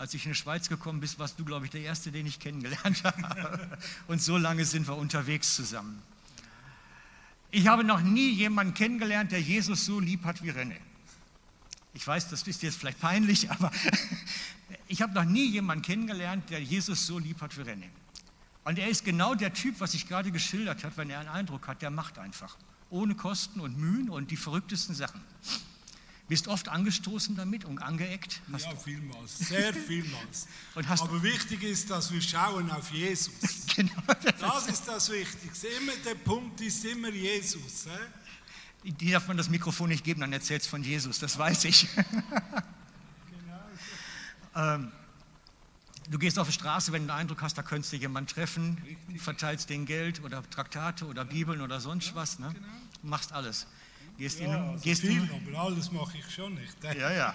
Als 0.00 0.14
ich 0.14 0.24
in 0.24 0.32
die 0.32 0.34
Schweiz 0.34 0.70
gekommen 0.70 0.98
bin, 0.98 1.10
warst 1.18 1.38
du, 1.38 1.44
glaube 1.44 1.66
ich, 1.66 1.72
der 1.72 1.82
Erste, 1.82 2.10
den 2.10 2.24
ich 2.24 2.40
kennengelernt 2.40 3.04
habe. 3.04 3.78
Und 4.08 4.22
so 4.22 4.38
lange 4.38 4.64
sind 4.64 4.88
wir 4.88 4.96
unterwegs 4.96 5.54
zusammen. 5.54 6.00
Ich 7.50 7.66
habe 7.66 7.84
noch 7.84 8.00
nie 8.00 8.30
jemanden 8.30 8.72
kennengelernt, 8.72 9.30
der 9.30 9.42
Jesus 9.42 9.84
so 9.84 10.00
lieb 10.00 10.24
hat 10.24 10.42
wie 10.42 10.52
René. 10.52 10.78
Ich 11.92 12.06
weiß, 12.06 12.30
das 12.30 12.44
ist 12.44 12.62
jetzt 12.62 12.78
vielleicht 12.78 12.98
peinlich, 12.98 13.50
aber 13.50 13.70
ich 14.88 15.02
habe 15.02 15.12
noch 15.12 15.26
nie 15.26 15.50
jemanden 15.50 15.84
kennengelernt, 15.84 16.48
der 16.48 16.62
Jesus 16.62 17.06
so 17.06 17.18
lieb 17.18 17.42
hat 17.42 17.58
wie 17.58 17.60
René. 17.60 17.90
Und 18.64 18.78
er 18.78 18.88
ist 18.88 19.04
genau 19.04 19.34
der 19.34 19.52
Typ, 19.52 19.80
was 19.80 19.92
ich 19.92 20.08
gerade 20.08 20.32
geschildert 20.32 20.82
habe, 20.82 20.96
wenn 20.96 21.10
er 21.10 21.20
einen 21.20 21.28
Eindruck 21.28 21.68
hat, 21.68 21.82
der 21.82 21.90
macht 21.90 22.18
einfach. 22.18 22.56
Ohne 22.88 23.16
Kosten 23.16 23.60
und 23.60 23.76
Mühen 23.76 24.08
und 24.08 24.30
die 24.30 24.38
verrücktesten 24.38 24.94
Sachen. 24.94 25.20
Bist 26.30 26.46
oft 26.46 26.68
angestoßen 26.68 27.34
damit 27.34 27.64
und 27.64 27.82
angeeckt? 27.82 28.40
Hast 28.52 28.64
ja, 28.64 28.76
vielmals, 28.76 29.36
sehr 29.36 29.74
vielmals. 29.74 30.46
Aber 31.00 31.24
wichtig 31.24 31.64
ist, 31.64 31.90
dass 31.90 32.12
wir 32.12 32.22
schauen 32.22 32.70
auf 32.70 32.92
Jesus. 32.92 33.34
genau, 33.74 34.00
das, 34.06 34.38
das 34.38 34.68
ist 34.68 34.86
das 34.86 35.10
Wichtigste. 35.10 35.66
Immer 35.66 35.90
der 36.06 36.14
Punkt 36.14 36.60
ist 36.60 36.84
immer 36.84 37.08
Jesus. 37.08 37.86
Äh? 37.86 38.90
Die 38.92 39.10
darf 39.10 39.26
man 39.26 39.38
das 39.38 39.50
Mikrofon 39.50 39.88
nicht 39.88 40.04
geben, 40.04 40.20
dann 40.20 40.32
erzählt 40.32 40.62
es 40.62 40.68
von 40.68 40.84
Jesus, 40.84 41.18
das 41.18 41.36
weiß 41.36 41.64
ich. 41.64 41.88
genau. 41.96 42.14
ähm, 44.76 44.92
du 46.10 46.16
gehst 46.16 46.38
auf 46.38 46.46
die 46.46 46.52
Straße, 46.52 46.92
wenn 46.92 47.02
du 47.02 47.08
den 47.08 47.16
Eindruck 47.16 47.42
hast, 47.42 47.58
da 47.58 47.62
könntest 47.62 47.92
du 47.92 47.96
jemanden 47.96 48.32
treffen, 48.32 48.80
Richtig. 48.86 49.20
verteilst 49.20 49.68
den 49.68 49.84
Geld 49.84 50.22
oder 50.22 50.48
Traktate 50.48 51.06
oder 51.06 51.24
Bibeln 51.24 51.60
oder 51.60 51.80
sonst 51.80 52.10
ja, 52.10 52.14
was. 52.14 52.38
Ne? 52.38 52.52
Genau. 52.54 52.68
Machst 53.02 53.32
alles. 53.32 53.66
Gehst 54.20 54.38
ja, 54.38 54.48
in, 54.48 54.52
also 54.52 54.84
gehst 54.84 55.00
viel, 55.00 55.12
in, 55.12 55.30
aber 55.30 55.58
alles 55.60 55.90
mache 55.90 56.18
ich 56.18 56.30
schon 56.30 56.52
nicht. 56.52 56.76
Ja, 56.84 57.10
ja. 57.10 57.34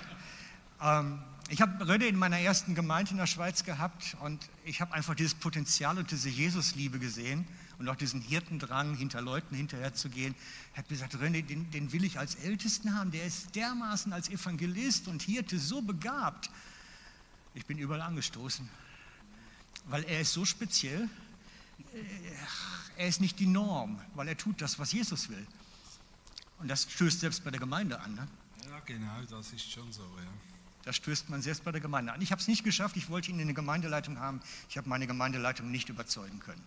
Ähm, 0.79 1.19
ich 1.49 1.59
habe 1.59 1.87
Röde 1.87 2.05
in 2.05 2.15
meiner 2.15 2.37
ersten 2.37 2.75
Gemeinde 2.75 3.09
in 3.09 3.17
der 3.17 3.25
Schweiz 3.25 3.63
gehabt 3.63 4.15
und 4.21 4.47
ich 4.65 4.81
habe 4.81 4.93
einfach 4.93 5.15
dieses 5.15 5.33
Potenzial 5.33 5.97
und 5.97 6.11
diese 6.11 6.29
Jesusliebe 6.29 6.99
gesehen 6.99 7.47
und 7.79 7.89
auch 7.89 7.95
diesen 7.95 8.21
Hirtendrang, 8.21 8.95
hinter 8.95 9.23
Leuten 9.23 9.55
hinterherzugehen. 9.55 10.35
Ich 10.73 10.77
habe 10.77 10.87
gesagt, 10.87 11.15
René, 11.15 11.43
den, 11.43 11.71
den 11.71 11.91
will 11.91 12.03
ich 12.03 12.19
als 12.19 12.35
Ältesten 12.35 12.95
haben. 12.95 13.09
Der 13.09 13.25
ist 13.25 13.55
dermaßen 13.55 14.13
als 14.13 14.29
Evangelist 14.29 15.07
und 15.07 15.23
Hirte 15.23 15.57
so 15.57 15.81
begabt. 15.81 16.51
Ich 17.55 17.65
bin 17.65 17.79
überall 17.79 18.01
angestoßen, 18.01 18.69
weil 19.87 20.03
er 20.03 20.21
ist 20.21 20.33
so 20.33 20.45
speziell. 20.45 21.09
Äh, 21.95 23.01
er 23.01 23.07
ist 23.07 23.21
nicht 23.21 23.39
die 23.39 23.47
Norm, 23.47 23.99
weil 24.13 24.27
er 24.27 24.37
tut 24.37 24.61
das, 24.61 24.77
was 24.77 24.91
Jesus 24.91 25.29
will. 25.29 25.47
Und 26.59 26.67
das 26.67 26.83
stößt 26.83 27.19
selbst 27.19 27.43
bei 27.43 27.51
der 27.51 27.59
Gemeinde 27.59 27.99
an. 27.99 28.15
Ne? 28.15 28.27
Ja, 28.65 28.79
genau, 28.85 29.21
das 29.29 29.51
ist 29.53 29.71
schon 29.71 29.91
so, 29.91 30.03
ja. 30.03 30.31
Das 30.83 30.95
stößt 30.97 31.29
man 31.29 31.41
selbst 31.41 31.63
bei 31.63 31.71
der 31.71 31.81
Gemeinde 31.81 32.13
an. 32.13 32.21
Ich 32.21 32.31
habe 32.31 32.39
es 32.39 32.47
nicht 32.47 32.63
geschafft, 32.63 32.95
ich 32.95 33.09
wollte 33.09 33.31
ihn 33.31 33.37
in 33.37 33.41
eine 33.41 33.55
Gemeindeleitung 33.55 34.19
haben. 34.19 34.39
Ich 34.69 34.77
habe 34.77 34.87
meine 34.87 35.07
Gemeindeleitung 35.07 35.71
nicht 35.71 35.89
überzeugen 35.89 36.39
können. 36.39 36.61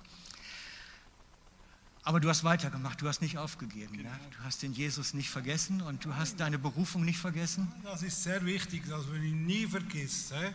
Aber 2.03 2.19
du 2.19 2.29
hast 2.29 2.43
weitergemacht, 2.43 3.01
du 3.01 3.07
hast 3.07 3.21
nicht 3.21 3.39
aufgegeben. 3.39 3.97
Ne? 3.97 4.11
Du 4.37 4.45
hast 4.45 4.63
den 4.63 4.73
Jesus 4.73 5.15
nicht 5.15 5.31
vergessen 5.31 5.83
und 5.83 6.05
du 6.05 6.17
hast 6.17 6.41
deine 6.41 6.59
Berufung 6.59 7.05
nicht 7.05 7.19
vergessen. 7.19 7.71
Das 7.85 8.03
ist 8.03 8.23
sehr 8.23 8.45
wichtig, 8.45 8.89
dass 8.89 9.07
man 9.07 9.23
ihn 9.23 9.47
nie 9.47 9.67
vergisst. 9.67 10.33
Hä? 10.33 10.53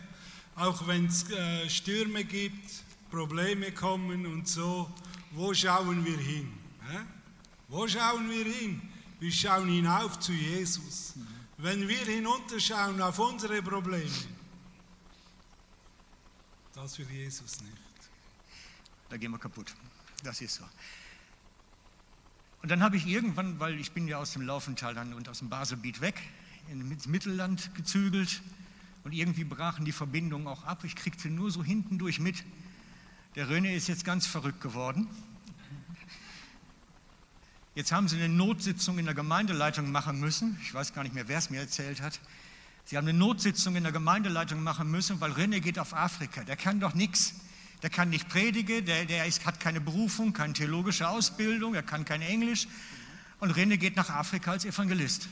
Auch 0.56 0.86
wenn 0.86 1.06
es 1.06 1.30
äh, 1.30 1.68
Stürme 1.70 2.24
gibt, 2.24 2.82
Probleme 3.10 3.72
kommen 3.72 4.26
und 4.26 4.46
so, 4.46 4.92
wo 5.30 5.54
schauen 5.54 6.04
wir 6.04 6.18
hin? 6.18 6.52
Hä? 6.90 6.98
Wo 7.68 7.88
schauen 7.88 8.28
wir 8.28 8.44
hin? 8.44 8.82
Wir 9.24 9.32
schauen 9.32 9.70
hinauf 9.70 10.20
zu 10.20 10.32
Jesus. 10.32 11.14
Wenn 11.56 11.88
wir 11.88 12.04
hinunterschauen 12.04 13.00
auf 13.00 13.18
unsere 13.18 13.62
Probleme, 13.62 14.10
das 16.74 16.98
will 16.98 17.08
Jesus 17.10 17.62
nicht. 17.62 17.72
Da 19.08 19.16
gehen 19.16 19.30
wir 19.30 19.38
kaputt. 19.38 19.74
Das 20.22 20.42
ist 20.42 20.56
so. 20.56 20.64
Und 22.60 22.70
dann 22.70 22.82
habe 22.82 22.98
ich 22.98 23.06
irgendwann, 23.06 23.58
weil 23.58 23.80
ich 23.80 23.92
bin 23.92 24.06
ja 24.08 24.18
aus 24.18 24.34
dem 24.34 24.42
Laufental 24.42 24.92
dann 24.92 25.14
und 25.14 25.26
aus 25.30 25.38
dem 25.38 25.48
Baselbiet 25.48 26.02
weg, 26.02 26.20
ins 26.70 27.06
Mittelland 27.06 27.74
gezügelt 27.74 28.42
und 29.04 29.12
irgendwie 29.12 29.44
brachen 29.44 29.86
die 29.86 29.92
Verbindungen 29.92 30.46
auch 30.46 30.64
ab. 30.64 30.84
Ich 30.84 30.96
kriegte 30.96 31.30
nur 31.30 31.50
so 31.50 31.64
hinten 31.64 31.96
durch 31.96 32.20
mit. 32.20 32.44
Der 33.36 33.48
René 33.48 33.74
ist 33.74 33.88
jetzt 33.88 34.04
ganz 34.04 34.26
verrückt 34.26 34.60
geworden. 34.60 35.08
Jetzt 37.74 37.90
haben 37.90 38.06
sie 38.06 38.16
eine 38.16 38.28
Notsitzung 38.28 38.98
in 38.98 39.04
der 39.04 39.14
Gemeindeleitung 39.14 39.90
machen 39.90 40.20
müssen. 40.20 40.58
Ich 40.62 40.72
weiß 40.72 40.94
gar 40.94 41.02
nicht 41.02 41.14
mehr, 41.14 41.26
wer 41.26 41.38
es 41.38 41.50
mir 41.50 41.60
erzählt 41.60 42.00
hat. 42.00 42.20
Sie 42.84 42.96
haben 42.96 43.08
eine 43.08 43.18
Notsitzung 43.18 43.76
in 43.76 43.82
der 43.82 43.92
Gemeindeleitung 43.92 44.62
machen 44.62 44.90
müssen, 44.90 45.20
weil 45.20 45.32
René 45.32 45.60
geht 45.60 45.78
auf 45.78 45.94
Afrika. 45.94 46.44
Der 46.44 46.56
kann 46.56 46.78
doch 46.78 46.94
nichts. 46.94 47.34
Der 47.82 47.90
kann 47.90 48.10
nicht 48.10 48.28
predigen, 48.28 48.86
der, 48.86 49.04
der 49.04 49.26
ist, 49.26 49.44
hat 49.44 49.60
keine 49.60 49.80
Berufung, 49.80 50.32
keine 50.32 50.54
theologische 50.54 51.06
Ausbildung, 51.06 51.74
er 51.74 51.82
kann 51.82 52.04
kein 52.06 52.22
Englisch. 52.22 52.66
Und 53.40 53.52
René 53.52 53.76
geht 53.76 53.96
nach 53.96 54.08
Afrika 54.08 54.52
als 54.52 54.64
Evangelist. 54.64 55.28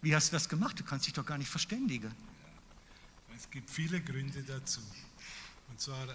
Wie 0.00 0.14
hast 0.14 0.28
du 0.28 0.36
das 0.36 0.48
gemacht? 0.48 0.78
Du 0.78 0.84
kannst 0.84 1.06
dich 1.06 1.12
doch 1.12 1.26
gar 1.26 1.38
nicht 1.38 1.48
verständigen. 1.48 2.14
Es 3.36 3.50
gibt 3.50 3.70
viele 3.70 4.00
Gründe 4.00 4.42
dazu. 4.42 4.80
Und 5.70 5.80
zwar, 5.80 6.06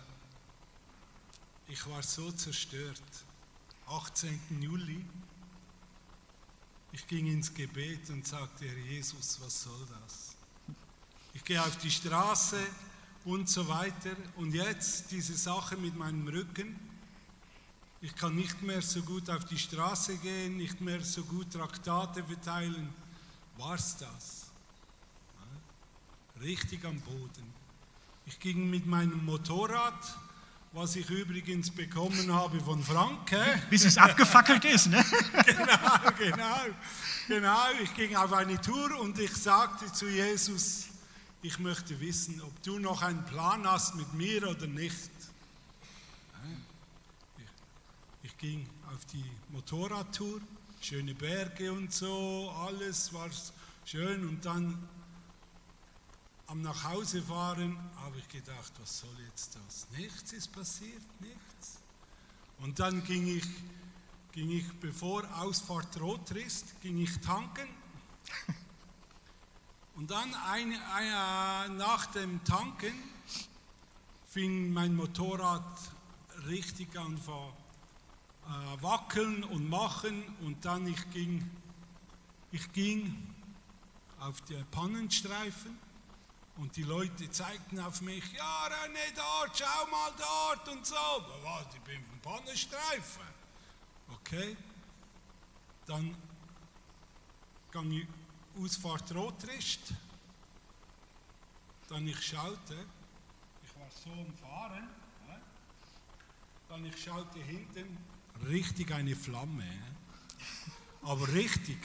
ich 1.67 1.85
war 1.87 2.01
so 2.03 2.31
zerstört. 2.31 3.01
18. 3.89 4.61
Juli, 4.61 5.05
ich 6.91 7.07
ging 7.07 7.27
ins 7.27 7.53
Gebet 7.53 8.09
und 8.09 8.27
sagte, 8.27 8.65
Herr 8.65 8.77
Jesus, 8.77 9.39
was 9.41 9.63
soll 9.63 9.87
das? 10.01 10.35
Ich 11.33 11.43
gehe 11.43 11.61
auf 11.61 11.77
die 11.77 11.91
Straße 11.91 12.57
und 13.23 13.49
so 13.49 13.67
weiter 13.69 14.11
und 14.35 14.53
jetzt 14.53 15.11
diese 15.11 15.37
Sache 15.37 15.77
mit 15.77 15.95
meinem 15.95 16.27
Rücken. 16.27 16.77
Ich 18.01 18.13
kann 18.13 18.35
nicht 18.35 18.61
mehr 18.61 18.81
so 18.81 19.01
gut 19.03 19.29
auf 19.29 19.45
die 19.45 19.57
Straße 19.57 20.17
gehen, 20.17 20.57
nicht 20.57 20.81
mehr 20.81 21.01
so 21.01 21.23
gut 21.23 21.51
Traktate 21.51 22.23
verteilen. 22.25 22.93
War's 23.57 23.97
das? 23.97 24.51
Richtig 26.41 26.83
am 26.83 26.99
Boden. 26.99 27.53
Ich 28.25 28.37
ging 28.39 28.69
mit 28.69 28.85
meinem 28.85 29.23
Motorrad 29.25 30.17
was 30.73 30.95
ich 30.95 31.09
übrigens 31.09 31.71
bekommen 31.71 32.31
habe 32.33 32.59
von 32.59 32.83
Frank. 32.83 33.31
Hä? 33.31 33.61
Bis 33.69 33.85
es 33.85 33.97
abgefackelt 33.97 34.65
ist, 34.65 34.87
ne? 34.87 35.03
genau, 35.45 36.11
genau, 36.17 36.57
genau. 37.27 37.65
Ich 37.81 37.93
ging 37.95 38.15
auf 38.15 38.33
eine 38.33 38.59
Tour 38.59 38.99
und 38.99 39.17
ich 39.19 39.33
sagte 39.33 39.91
zu 39.91 40.07
Jesus, 40.07 40.87
ich 41.41 41.59
möchte 41.59 41.99
wissen, 41.99 42.41
ob 42.41 42.61
du 42.63 42.79
noch 42.79 43.01
einen 43.01 43.23
Plan 43.25 43.65
hast 43.65 43.95
mit 43.95 44.13
mir 44.13 44.47
oder 44.49 44.67
nicht. 44.67 45.11
Ich, 47.37 48.31
ich 48.31 48.37
ging 48.37 48.67
auf 48.93 49.05
die 49.05 49.25
Motorradtour, 49.49 50.41
schöne 50.81 51.15
Berge 51.15 51.71
und 51.71 51.93
so, 51.93 52.53
alles 52.65 53.13
war 53.13 53.29
schön 53.85 54.27
und 54.27 54.45
dann 54.45 54.77
am 56.47 56.61
Nachhausefahren 56.61 57.77
habe 57.97 58.19
ich 58.19 58.27
gedacht, 58.29 58.71
was 58.79 58.99
soll 58.99 59.15
jetzt 59.29 59.57
das? 59.57 59.87
Nichts 59.97 60.31
ist 60.31 60.47
passiert, 60.53 61.03
nichts. 61.19 61.79
Und 62.59 62.79
dann 62.79 63.03
ging 63.03 63.27
ich, 63.27 63.45
ging 64.31 64.49
ich 64.49 64.71
bevor 64.79 65.23
Ausfahrt 65.39 65.99
rot 65.99 66.31
ist, 66.31 66.79
ging 66.81 66.97
ich 66.99 67.19
tanken. 67.19 67.67
Und 69.95 70.09
dann 70.09 70.33
ein, 70.35 70.73
ein, 70.95 71.71
äh, 71.71 71.73
nach 71.75 72.05
dem 72.07 72.41
Tanken 72.45 72.93
fing 74.27 74.71
mein 74.71 74.95
Motorrad 74.95 75.77
richtig 76.47 76.97
an 76.97 77.21
zu 77.21 77.31
äh, 77.31 78.81
wackeln 78.81 79.43
und 79.43 79.67
machen 79.67 80.23
und 80.41 80.63
dann 80.63 80.87
ich 80.87 81.09
ging, 81.09 81.49
ich 82.51 82.71
ging 82.71 83.35
auf 84.19 84.39
die 84.41 84.63
Pannenstreifen 84.71 85.86
und 86.57 86.75
die 86.75 86.83
Leute 86.83 87.29
zeigten 87.29 87.79
auf 87.79 88.01
mich, 88.01 88.33
ja 88.33 88.67
René, 88.67 89.15
dort, 89.15 89.57
schau 89.57 89.87
mal 89.91 90.11
dort 90.17 90.67
und 90.69 90.85
so. 90.85 90.95
Da 90.95 91.43
war 91.43 91.65
ich 91.73 91.81
bin 91.81 92.03
vom 92.03 92.19
Pannenstreifen. 92.19 93.27
Okay. 94.13 94.57
Dann 95.85 96.15
ging 97.71 97.91
ich 97.91 98.07
Ausfahrt 98.59 99.13
Rotrist. 99.13 99.93
Dann 101.87 102.07
ich 102.07 102.21
schaute, 102.21 102.85
ich 103.63 103.79
war 103.79 103.89
so 103.91 104.11
am 104.11 104.33
Fahren. 104.35 104.89
Dann 106.67 106.85
ich 106.85 107.01
schaute 107.01 107.39
hinten, 107.39 107.97
richtig 108.45 108.91
eine 108.91 109.15
Flamme. 109.15 109.63
Aber 111.03 111.27
richtig, 111.29 111.79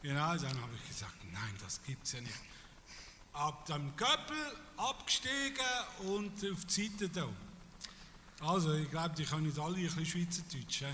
genau, 0.00 0.36
dann 0.36 0.62
habe 0.62 0.74
ich 0.76 0.88
gesagt, 0.88 1.16
nein, 1.30 1.54
das 1.60 1.82
gibt 1.82 2.04
es 2.06 2.12
ja 2.12 2.20
nicht 2.22 2.51
ab 3.32 3.66
dem 3.66 3.94
Köppel 3.96 4.36
abgestiegen 4.76 5.64
und 6.06 6.32
auf 6.52 6.64
die 6.64 6.88
Seite 6.88 7.08
da. 7.08 7.28
Also, 8.46 8.74
ich 8.74 8.90
glaube, 8.90 9.14
die 9.16 9.24
können 9.24 9.46
nicht 9.46 9.58
alle 9.58 9.76
ein 9.76 9.82
bisschen 9.84 10.06
Schweizerdeutsch. 10.06 10.84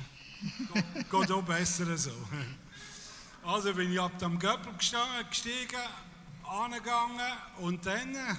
Geht, 0.73 1.11
geht 1.11 1.33
auch 1.33 1.43
besser 1.43 1.97
so. 1.97 2.13
Also 3.45 3.73
bin 3.73 3.93
ich 3.93 4.01
ab 4.01 4.19
dem 4.19 4.39
Köppel 4.39 4.73
gestiegen, 4.75 5.81
angegangen 6.45 7.33
und 7.61 7.85
dann 7.87 8.15
äh, 8.15 8.35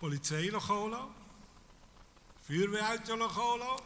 Polizei 0.00 0.50
holen, 0.50 0.98
Feuerwehrauto 2.46 3.36
holen. 3.36 3.80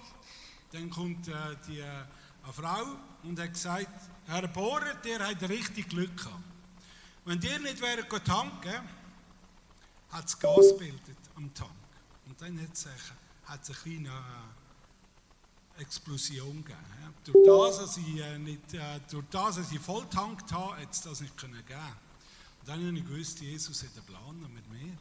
Dann 0.71 0.91
kommt 0.91 1.29
äh, 1.29 1.33
die, 1.67 1.81
äh, 1.81 1.85
eine 1.85 2.53
Frau 2.53 2.97
und 3.25 3.41
hat 3.41 3.53
gesagt, 3.53 4.11
Herr 4.27 4.47
Bohrer, 4.49 4.95
der 4.95 5.27
hat 5.27 5.43
richtig 5.43 5.89
Glück 5.89 6.17
gehabt. 6.17 6.48
Wenn 7.29 7.43
ihr 7.43 7.59
nicht 7.59 7.79
wäret 7.83 8.09
tanken, 8.25 8.89
hat 10.13 10.25
es 10.25 10.39
Gas 10.39 10.71
gebildet 10.73 11.19
am 11.37 11.53
Tank. 11.53 11.71
Und 12.27 12.41
dann 12.41 12.59
hat 12.59 12.73
es 12.73 12.87
eine 12.87 13.77
kleine 13.83 14.09
äh, 15.77 15.83
Explosion 15.83 16.65
gegeben. 16.65 17.15
Durch 17.25 17.77
das, 17.77 17.81
dass 17.81 17.97
ich, 17.99 18.17
äh, 18.17 18.39
nicht, 18.39 18.73
äh, 18.73 19.01
durch 19.11 19.27
das, 19.31 19.57
dass 19.57 19.71
ich 19.71 19.79
voll 19.79 20.09
tankt 20.09 20.51
habe, 20.53 20.81
hat 20.81 20.91
es 20.91 21.03
das 21.03 21.21
nicht 21.21 21.37
können 21.37 21.63
geben. 21.67 21.81
Und 22.61 22.69
dann 22.69 22.87
habe 22.87 22.97
ich 22.97 23.05
gewusst, 23.05 23.41
Jesus 23.41 23.83
hat 23.83 23.91
einen 23.95 24.07
Plan 24.07 24.55
mit 24.55 24.67
mir. 24.71 24.97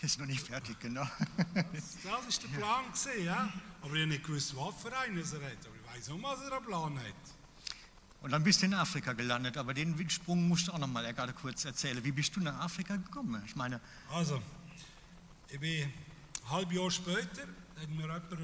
Ist 0.00 0.18
noch 0.18 0.24
nicht 0.24 0.46
fertig, 0.46 0.80
genau. 0.80 1.06
Das 1.54 2.02
war 2.02 2.18
der 2.22 2.56
Plan, 2.56 2.84
gewesen, 2.86 3.24
ja? 3.26 3.52
aber 3.82 3.92
ich 3.92 4.00
habe 4.00 4.06
nicht 4.06 4.24
gewusst, 4.24 4.56
was 4.56 4.74
für 4.80 4.96
einen 4.96 5.18
er 5.18 5.22
hat. 5.22 5.66
Aber 5.66 5.76
ich 5.76 5.96
weiß 5.98 6.10
auch, 6.12 6.22
was 6.22 6.40
er 6.40 6.52
einen 6.56 6.64
Plan 6.64 6.98
hat. 6.98 7.37
Und 8.20 8.32
dann 8.32 8.42
bist 8.42 8.62
du 8.62 8.66
in 8.66 8.74
Afrika 8.74 9.12
gelandet, 9.12 9.56
aber 9.56 9.74
den 9.74 10.10
Sprung 10.10 10.48
musst 10.48 10.68
du 10.68 10.72
auch 10.72 10.78
noch 10.78 10.88
mal 10.88 11.12
gerade 11.14 11.32
kurz 11.32 11.64
erzählen. 11.64 12.02
Wie 12.02 12.10
bist 12.10 12.34
du 12.34 12.40
nach 12.40 12.58
Afrika 12.60 12.96
gekommen? 12.96 13.40
Ich 13.46 13.54
meine, 13.54 13.80
also, 14.12 14.42
ich 15.48 15.60
bin 15.60 15.84
ein 15.84 15.92
halbes 16.50 16.76
Jahr 16.76 16.90
später, 16.90 17.42
hat 17.80 17.88
mir 17.90 18.02
jemand 18.02 18.32
äh, 18.32 18.36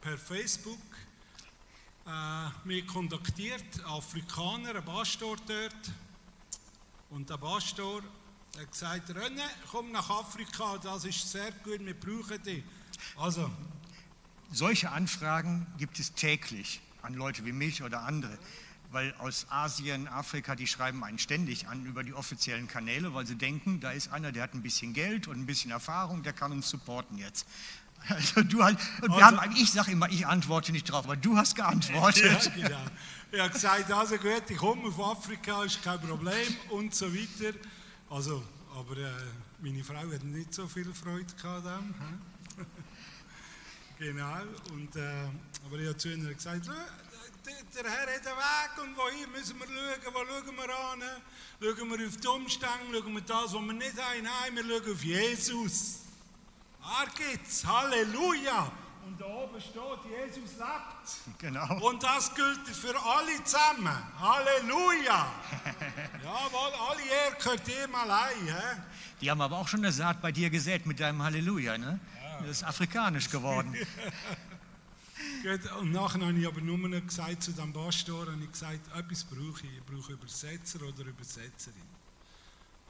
per 0.00 0.16
Facebook 0.16 0.78
äh, 2.06 2.48
mich 2.64 2.86
kontaktiert, 2.86 3.84
Afrikaner, 3.84 4.76
ein 4.76 4.84
Pastor 4.84 5.36
dort. 5.46 5.92
Und 7.10 7.28
der 7.28 7.38
Pastor 7.38 8.02
hat 8.56 8.70
gesagt, 8.70 9.10
René, 9.10 9.42
komm 9.72 9.90
nach 9.90 10.08
Afrika, 10.08 10.78
das 10.78 11.04
ist 11.04 11.30
sehr 11.30 11.50
gut, 11.64 11.84
wir 11.84 11.98
brauchen 11.98 12.40
dich. 12.44 12.62
Also, 13.16 13.50
solche 14.52 14.88
Anfragen 14.90 15.66
gibt 15.78 15.98
es 15.98 16.12
täglich 16.14 16.80
an 17.02 17.14
Leute 17.14 17.44
wie 17.44 17.52
mich 17.52 17.82
oder 17.82 18.02
andere. 18.02 18.36
Weil 18.90 19.14
aus 19.14 19.46
Asien, 19.48 20.06
Afrika, 20.06 20.54
die 20.54 20.66
schreiben 20.66 21.02
einen 21.02 21.18
ständig 21.18 21.66
an 21.66 21.86
über 21.86 22.04
die 22.04 22.12
offiziellen 22.12 22.68
Kanäle, 22.68 23.14
weil 23.14 23.26
sie 23.26 23.36
denken, 23.36 23.80
da 23.80 23.90
ist 23.90 24.12
einer, 24.12 24.32
der 24.32 24.42
hat 24.42 24.54
ein 24.54 24.62
bisschen 24.62 24.92
Geld 24.92 25.28
und 25.28 25.38
ein 25.38 25.46
bisschen 25.46 25.70
Erfahrung, 25.70 26.22
der 26.22 26.34
kann 26.34 26.52
uns 26.52 26.68
supporten 26.68 27.18
jetzt. 27.18 27.46
Also 28.08 28.42
du 28.42 28.64
halt, 28.64 28.78
und 29.00 29.10
wir 29.16 29.24
also, 29.24 29.40
haben, 29.40 29.56
ich 29.56 29.70
sage 29.70 29.92
immer, 29.92 30.10
ich 30.10 30.26
antworte 30.26 30.72
nicht 30.72 30.90
drauf, 30.90 31.04
aber 31.04 31.14
du 31.14 31.36
hast 31.36 31.54
geantwortet. 31.54 32.50
Ja, 32.56 32.68
genau. 32.68 32.80
Ich 33.30 33.40
habe 33.40 33.50
gesagt, 33.50 33.90
also 33.90 34.16
gut, 34.16 34.42
ich 34.48 34.56
komme 34.58 34.88
auf 34.88 35.00
Afrika, 35.00 35.64
ist 35.64 35.82
kein 35.82 36.00
Problem 36.00 36.56
und 36.68 36.94
so 36.94 37.06
weiter. 37.14 37.56
Also, 38.10 38.42
aber 38.74 38.98
äh, 38.98 39.10
meine 39.62 39.82
Frau 39.82 39.94
hat 39.94 40.24
nicht 40.24 40.52
so 40.52 40.66
viel 40.66 40.92
Freude 40.92 41.32
gehabt 41.40 41.64
dem. 41.64 41.94
Genau. 44.02 44.34
Und, 44.72 44.96
äh, 44.96 45.28
aber 45.64 45.78
ich 45.78 45.86
habe 45.86 45.96
zu 45.96 46.08
ihnen 46.08 46.26
gesagt, 46.34 46.66
«Schau, 46.66 46.72
der, 46.72 47.84
Herr 47.88 48.00
hat 48.00 48.26
einen 48.26 48.36
Weg 48.36 48.82
und 48.82 48.96
wohin 48.96 49.30
müssen 49.30 49.56
wir 49.60 49.66
schauen, 49.66 50.12
wo 50.12 50.18
schauen 50.26 50.56
wir 50.56 50.76
an? 50.76 51.02
Schauen 51.60 51.90
wir 51.90 52.08
auf 52.08 52.16
die 52.16 52.26
Umstände, 52.26 52.98
schauen 52.98 53.14
wir 53.14 53.20
das, 53.20 53.44
was 53.44 53.52
wir 53.52 53.72
nicht 53.72 54.02
haben? 54.02 54.24
Nein, 54.24 54.56
wir 54.56 54.80
schauen 54.80 54.92
auf 54.92 55.04
Jesus. 55.04 56.00
Er 56.82 57.06
gibt's, 57.14 57.64
Halleluja. 57.64 58.72
Und 59.06 59.20
da 59.20 59.26
oben 59.26 59.60
steht, 59.60 60.34
Jesus 60.34 60.56
lebt. 60.56 61.38
Genau. 61.38 61.88
Und 61.88 62.02
das 62.02 62.34
gilt 62.34 62.68
für 62.68 62.94
alle 63.00 63.44
zusammen. 63.44 63.96
Halleluja. 64.18 65.32
Jawohl, 66.24 66.72
alle 66.90 67.02
Ehre 67.02 67.36
gehört 67.38 67.68
ihm 67.68 67.94
allein. 67.94 68.46
He? 68.46 68.80
Die 69.20 69.30
haben 69.30 69.40
aber 69.40 69.58
auch 69.58 69.68
schon 69.68 69.80
eine 69.80 69.92
Saat 69.92 70.20
bei 70.20 70.32
dir 70.32 70.50
gesät 70.50 70.86
mit 70.86 70.98
deinem 70.98 71.22
Halleluja, 71.22 71.78
ne? 71.78 72.00
Das 72.46 72.58
ist 72.58 72.64
afrikanisch 72.64 73.30
geworden. 73.30 73.74
Gut, 75.42 75.72
Und 75.80 75.92
nachher 75.92 76.20
habe 76.20 76.38
ich 76.38 76.46
aber 76.46 76.60
nur 76.60 76.78
noch 76.78 77.04
gesagt 77.04 77.42
zu 77.42 77.52
dem 77.52 77.72
Pastor, 77.72 78.26
habe 78.30 78.42
ich 78.42 78.50
gesagt, 78.52 78.94
etwas 78.96 79.24
brauche 79.24 79.66
ich. 79.66 79.76
Ich 79.76 79.84
brauche 79.84 80.12
Übersetzer 80.12 80.82
oder 80.82 81.04
Übersetzerin. 81.04 81.82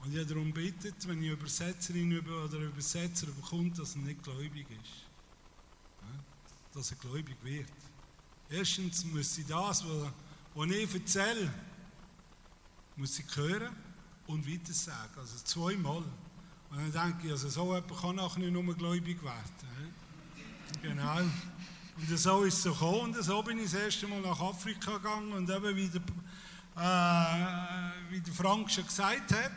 Und 0.03 0.11
ich 0.11 0.19
habe 0.19 0.27
darum 0.27 0.51
bittet, 0.51 1.07
wenn 1.07 1.23
ich 1.23 1.31
Übersetzerin 1.31 2.11
über- 2.11 2.45
oder 2.45 2.59
Übersetzer 2.59 3.27
bekomme, 3.27 3.71
dass 3.71 3.95
er 3.95 4.01
nicht 4.01 4.23
gläubig 4.23 4.67
ist. 4.69 5.05
Dass 6.73 6.91
er 6.91 6.97
gläubig 6.97 7.37
wird. 7.43 7.69
Erstens 8.49 9.05
muss 9.05 9.33
sie 9.35 9.45
das, 9.45 9.83
was, 9.85 10.71
ich 10.71 10.93
erzähle, 10.93 11.53
muss 12.95 13.17
ich 13.17 13.35
hören 13.35 13.75
und 14.27 14.47
weiter 14.47 14.73
sagen. 14.73 15.13
Also 15.17 15.37
zweimal. 15.43 16.03
Und 16.75 16.93
dann 16.93 17.11
denke 17.11 17.27
ich, 17.27 17.31
also 17.31 17.49
so 17.49 17.75
jemand 17.75 18.01
kann 18.01 18.15
nachher 18.15 18.39
nicht 18.39 18.51
nur 18.51 18.75
gläubig 18.75 19.23
werden. 19.23 19.93
Genau. 20.81 21.17
Und 21.17 22.17
so 22.17 22.43
ist 22.43 22.57
es 22.57 22.63
gekommen. 22.63 23.15
Und 23.15 23.23
so 23.23 23.43
bin 23.43 23.59
ich 23.59 23.65
das 23.65 23.75
erste 23.75 24.07
Mal 24.07 24.21
nach 24.21 24.39
Afrika 24.39 24.97
gegangen. 24.97 25.31
Und 25.33 25.49
eben, 25.49 25.75
wie 25.75 25.87
der, 25.87 26.01
äh, 26.75 27.91
wie 28.09 28.19
der 28.19 28.33
Frank 28.33 28.71
schon 28.71 28.85
gesagt 28.85 29.31
hat, 29.31 29.51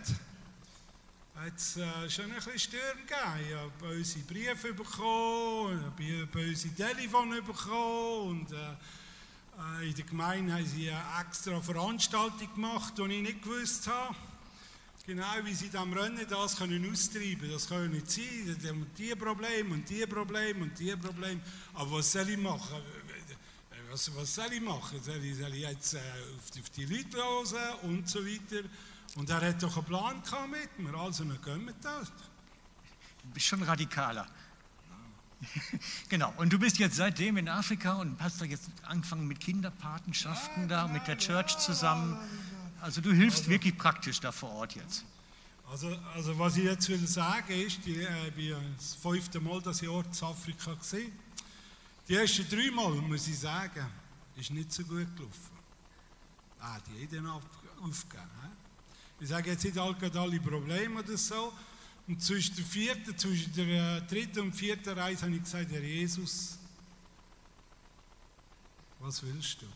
hat 1.37 1.57
es 1.57 1.79
äh, 1.79 2.11
schon 2.11 2.27
ein 2.27 2.35
bisschen 2.35 2.59
Sturm 2.59 2.99
gegeben. 3.07 3.47
Ich 3.49 3.55
habe 3.55 3.71
böse 3.79 4.19
Briefe 4.21 4.75
bekommen, 4.75 5.93
ich 5.99 6.13
habe 6.13 6.27
böse 6.27 6.75
Telefone 6.75 7.41
bekommen. 7.41 8.41
Und, 8.41 8.53
äh, 8.53 9.81
äh, 9.81 9.89
in 9.89 9.95
der 9.95 10.05
Gemeinde 10.05 10.53
haben 10.53 10.67
sie 10.67 10.91
eine 10.91 11.03
extra 11.27 11.61
Veranstaltung 11.63 12.55
gemacht, 12.55 12.93
die 12.99 13.03
ich 13.03 13.23
nicht 13.23 13.43
gewusst 13.43 13.89
habe. 13.89 14.15
Genau 15.07 15.25
wie 15.45 15.55
sie 15.55 15.69
dem 15.69 15.93
Rennen 15.93 16.27
das 16.29 16.57
können 16.57 16.91
austreiben 16.91 17.49
Das 17.49 17.69
kann 17.69 17.83
ja 17.83 17.89
nicht 17.89 18.11
sein. 18.11 18.59
Die 18.61 18.69
haben 18.69 18.87
die 18.99 19.15
Probleme 19.15 19.75
und 19.75 19.89
die 19.89 20.05
Probleme 20.05 20.65
und 20.65 20.77
die 20.77 20.97
Probleme. 20.97 21.41
Aber 21.75 21.93
was 21.93 22.11
soll 22.11 22.29
ich 22.29 22.37
machen? 22.39 22.83
Was, 23.89 24.15
was 24.17 24.35
soll 24.35 24.53
ich 24.53 24.61
machen? 24.61 25.01
Soll 25.01 25.23
ich, 25.25 25.37
soll 25.37 25.55
ich 25.55 25.63
jetzt 25.63 25.95
äh, 25.95 25.99
auf, 25.99 26.51
die, 26.51 26.61
auf 26.61 26.71
die 26.71 26.87
Leute 26.87 27.17
hören 27.19 27.79
und 27.83 28.09
so 28.09 28.19
weiter? 28.27 28.69
Und 29.15 29.31
er 29.31 29.41
hat 29.41 29.63
doch 29.63 29.77
einen 29.77 29.87
Plan 29.87 30.23
gehabt 30.23 30.51
mit 30.51 30.79
mir, 30.79 30.99
also 30.99 31.25
dann 31.25 31.41
gehen 31.41 31.67
wir 31.67 31.75
das. 31.81 32.09
Du 33.23 33.29
bist 33.33 33.47
schon 33.47 33.63
radikaler. 33.63 34.27
Genau, 36.09 36.33
und 36.39 36.53
du 36.53 36.59
bist 36.59 36.79
jetzt 36.79 36.97
seitdem 36.97 37.37
in 37.37 37.49
Afrika 37.49 37.95
und 37.95 38.21
hast 38.21 38.41
da 38.41 38.45
jetzt 38.45 38.71
angefangen 38.83 39.29
mit 39.29 39.39
Kinderpatenschaften 39.39 40.67
da, 40.67 40.89
mit 40.89 41.07
der 41.07 41.19
Church 41.19 41.59
zusammen. 41.59 42.19
Also 42.87 43.01
du 43.01 43.13
hilfst 43.13 43.49
wirklich 43.49 43.77
praktisch 43.77 44.21
da 44.21 44.31
vor 44.31 44.51
Ort 44.53 44.77
jetzt. 44.77 45.05
Also, 45.69 45.89
also 46.15 46.39
was 46.39 46.57
ich 46.57 46.63
jetzt 46.63 46.89
will 46.89 47.05
sagen 47.05 47.53
ist, 47.53 47.85
die, 47.85 47.97
äh, 47.97 48.29
ich 48.29 48.35
bin 48.35 48.55
das 48.77 48.95
fünfte 48.95 49.41
Mal 49.41 49.61
das 49.61 49.81
Jahr 49.81 50.05
in 50.05 50.25
Afrika 50.25 50.73
gesehen. 50.75 51.13
Die 52.09 52.15
ersten 52.15 52.49
drei 52.49 52.71
Mal, 52.71 52.91
muss 52.93 53.27
ich 53.27 53.41
sagen, 53.41 53.85
ist 54.37 54.53
nicht 54.53 54.73
so 54.73 54.85
gut 54.85 55.17
gelaufen. 55.17 55.57
Ah, 56.61 56.79
die 56.87 57.19
auf- 57.19 57.43
aufgegeben. 57.83 58.31
hä? 58.43 58.49
Ich 59.19 59.31
sage 59.31 59.51
jetzt 59.51 59.65
nicht 59.65 59.77
alle, 59.77 59.95
gerade 59.97 60.21
alle 60.21 60.39
Probleme 60.39 61.01
oder 61.01 61.17
so. 61.19 61.53
Und 62.07 62.23
zwischen 62.23 62.55
der 62.55 62.65
vierten, 62.67 63.19
zwischen 63.19 63.53
der 63.53 63.97
äh, 63.97 64.03
dritten 64.03 64.39
und 64.43 64.53
vierten 64.53 64.97
Reise 64.97 65.23
habe 65.23 65.35
ich 65.35 65.43
gesagt, 65.43 65.73
Herr 65.73 65.83
Jesus, 65.83 66.57
was 69.01 69.21
willst 69.25 69.61
du? 69.63 69.67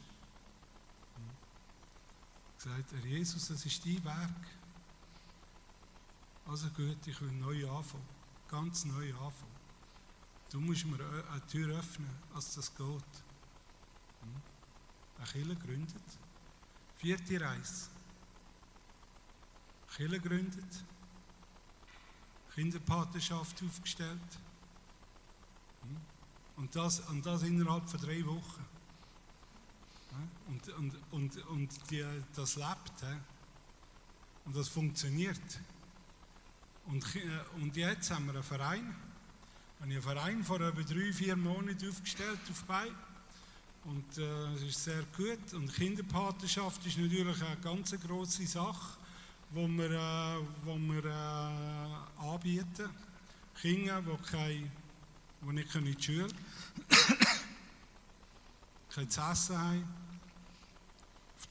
Gesagt, 2.62 2.92
Herr 2.92 3.06
Jesus, 3.06 3.48
das 3.48 3.64
ist 3.64 3.86
dein 3.86 4.04
Werk. 4.04 4.46
Also 6.44 6.68
gut, 6.68 7.06
ich 7.06 7.18
will 7.22 7.32
neu 7.32 7.66
anfangen. 7.70 8.06
Ganz 8.50 8.84
neu 8.84 9.14
anfangen. 9.14 9.56
Du 10.50 10.60
musst 10.60 10.84
mir 10.84 10.98
eine 11.30 11.46
Tür 11.46 11.78
öffnen, 11.78 12.10
als 12.34 12.56
das 12.56 12.74
geht. 12.74 12.84
Hm? 12.84 14.42
Eine 15.16 15.26
Kirche 15.26 15.56
gegründet. 15.56 16.02
Vierte 16.96 17.40
Reise. 17.40 17.88
Kirche 19.96 20.20
gegründet. 20.20 20.84
Kinderpatenschaft 22.54 23.62
aufgestellt. 23.62 24.38
Hm? 25.80 25.96
Und 26.56 26.76
das, 26.76 27.00
und 27.08 27.24
das 27.24 27.42
innerhalb 27.42 27.88
von 27.88 28.00
drei 28.00 28.22
Wochen. 28.26 28.66
Und, 30.48 30.68
und, 30.70 30.96
und, 31.10 31.46
und 31.46 31.90
die, 31.90 32.04
das 32.34 32.56
lebt. 32.56 33.04
Und 34.44 34.56
das 34.56 34.68
funktioniert. 34.68 35.40
Und, 36.86 37.04
äh, 37.16 37.20
und 37.60 37.76
jetzt 37.76 38.10
haben 38.10 38.26
wir 38.26 38.34
einen 38.34 38.42
Verein. 38.42 38.94
Ich 39.78 39.82
habe 39.82 39.92
einen 39.92 40.02
Verein 40.02 40.44
vor 40.44 40.60
etwa 40.60 40.82
drei, 40.82 41.12
vier 41.12 41.36
Monaten 41.36 41.88
aufgestellt 41.88 42.40
auf 42.50 42.64
Bein. 42.64 42.94
Und 43.84 44.18
äh, 44.18 44.54
es 44.54 44.62
ist 44.62 44.84
sehr 44.84 45.02
gut. 45.16 45.54
Und 45.54 45.72
Kinderpatenschaft 45.74 46.84
ist 46.86 46.98
natürlich 46.98 47.42
eine 47.42 47.56
ganz 47.58 47.92
große 47.92 48.46
Sache, 48.46 48.98
die 49.50 49.68
wir, 49.68 49.90
äh, 49.90 50.44
wo 50.64 50.76
wir 50.76 51.04
äh, 51.04 52.22
anbieten. 52.28 52.90
Kinder, 53.60 54.02
die, 54.02 54.30
kein, 54.30 54.72
die 55.42 55.52
nicht 55.52 55.74
in 55.74 55.84
die 55.84 56.02
Schule 56.02 56.28
können, 56.28 57.26
kein 58.94 59.10
zu 59.10 59.20
essen 59.20 59.58
haben, 59.58 60.09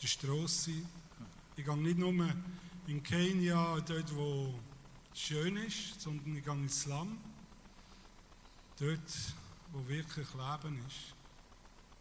der 0.02 0.08
Straße. 0.08 0.72
Ich 1.56 1.66
gehe 1.66 1.78
nicht 1.78 1.98
nur 1.98 2.14
in 2.88 3.04
Kenia, 3.04 3.80
dort 3.82 4.16
wo 4.16 4.54
es 5.14 5.20
schön 5.20 5.58
ist, 5.58 6.00
sondern 6.02 6.36
ich 6.36 6.44
gehe 6.44 6.54
ins 6.54 6.82
Slum. 6.82 7.18
Dort, 8.80 9.36
wo 9.72 9.88
wirklich 9.88 10.28
Leben 10.34 10.80
ist. 10.88 11.16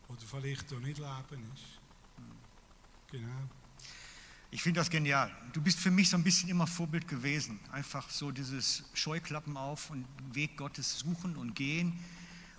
Oder 0.09 0.21
vielleicht 0.21 0.73
auch 0.73 0.79
nicht 0.79 0.99
Leben 0.99 1.53
ist. 1.55 1.81
Genau. 3.11 3.49
Ich 4.51 4.63
finde 4.63 4.81
das 4.81 4.89
genial. 4.89 5.31
Du 5.53 5.61
bist 5.61 5.79
für 5.79 5.91
mich 5.91 6.09
so 6.09 6.17
ein 6.17 6.25
bisschen 6.25 6.49
immer 6.49 6.67
Vorbild 6.67 7.07
gewesen. 7.07 7.61
Einfach 7.71 8.09
so 8.09 8.31
dieses 8.31 8.85
Scheuklappen 8.95 9.57
auf 9.57 9.91
und 9.91 10.07
Weg 10.33 10.57
Gottes 10.57 11.01
suchen 11.01 11.37
und 11.37 11.55
gehen 11.55 12.03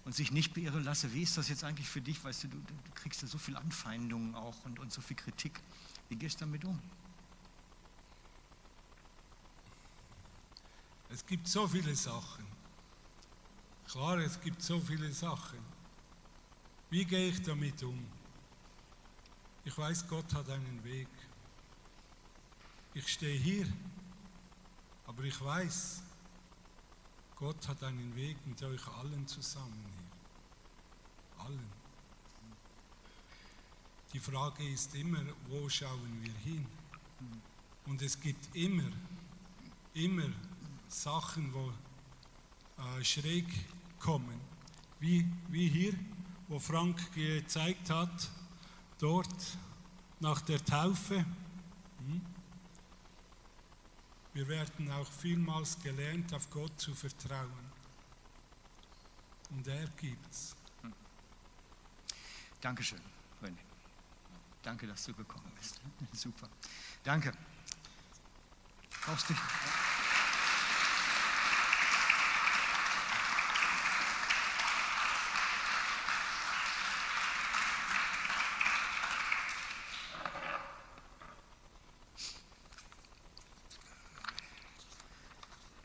und 0.09 0.15
sich 0.15 0.31
nicht 0.31 0.55
beirren 0.55 0.83
lassen. 0.83 1.13
Wie 1.13 1.21
ist 1.21 1.37
das 1.37 1.49
jetzt 1.49 1.63
eigentlich 1.63 1.87
für 1.87 2.01
dich? 2.01 2.23
Weißt 2.23 2.45
du, 2.45 2.47
du, 2.47 2.57
du 2.57 2.91
kriegst 2.95 3.21
ja 3.21 3.27
so 3.27 3.37
viel 3.37 3.55
Anfeindungen 3.55 4.33
auch 4.33 4.65
und, 4.65 4.79
und 4.79 4.91
so 4.91 5.01
viel 5.01 5.15
Kritik. 5.15 5.61
Wie 6.07 6.15
gehst 6.15 6.41
du 6.41 6.45
damit 6.45 6.65
um? 6.65 6.81
Es 11.09 11.23
gibt 11.23 11.47
so 11.47 11.67
viele 11.67 11.95
Sachen. 11.95 12.43
Klar, 13.87 14.17
es 14.17 14.41
gibt 14.41 14.63
so 14.63 14.79
viele 14.79 15.13
Sachen. 15.13 15.59
Wie 16.89 17.05
gehe 17.05 17.29
ich 17.29 17.43
damit 17.43 17.83
um? 17.83 18.03
Ich 19.63 19.77
weiß, 19.77 20.07
Gott 20.07 20.33
hat 20.33 20.49
einen 20.49 20.83
Weg. 20.83 21.07
Ich 22.95 23.07
stehe 23.07 23.39
hier, 23.39 23.67
aber 25.05 25.21
ich 25.21 25.39
weiß, 25.39 26.01
Gott 27.35 27.67
hat 27.67 27.83
einen 27.83 28.15
Weg 28.15 28.43
mit 28.47 28.63
euch 28.63 28.87
allen 28.87 29.27
zusammen 29.27 29.85
hier. 29.85 30.08
Allen. 31.39 31.69
Die 34.13 34.19
Frage 34.19 34.67
ist 34.67 34.95
immer, 34.95 35.23
wo 35.47 35.69
schauen 35.69 36.23
wir 36.23 36.33
hin? 36.33 36.65
Und 37.85 38.01
es 38.01 38.19
gibt 38.19 38.55
immer, 38.55 38.91
immer 39.93 40.29
Sachen, 40.87 41.53
wo 41.53 41.71
äh, 42.81 43.03
schräg 43.03 43.45
kommen. 43.99 44.39
Wie, 44.99 45.29
wie 45.49 45.69
hier, 45.69 45.93
wo 46.47 46.59
Frank 46.59 47.13
gezeigt 47.13 47.89
hat, 47.89 48.29
dort 48.97 49.57
nach 50.19 50.41
der 50.41 50.63
Taufe. 50.63 51.17
Hm? 51.17 52.21
Wir 54.33 54.47
werden 54.47 54.91
auch 54.91 55.11
vielmals 55.11 55.79
gelernt, 55.79 56.33
auf 56.33 56.49
Gott 56.49 56.79
zu 56.79 56.93
vertrauen. 56.93 57.69
Und 59.51 59.67
er 59.67 59.87
gibt's. 59.97 60.55
Dankeschön, 62.61 62.99
René. 63.41 63.57
Danke, 64.61 64.85
dass 64.87 65.05
du 65.05 65.13
gekommen 65.13 65.51
bist. 65.57 65.79
Super. 66.13 66.49
Danke. 67.03 67.31
Brauchst 69.05 69.29
dich. 69.29 69.37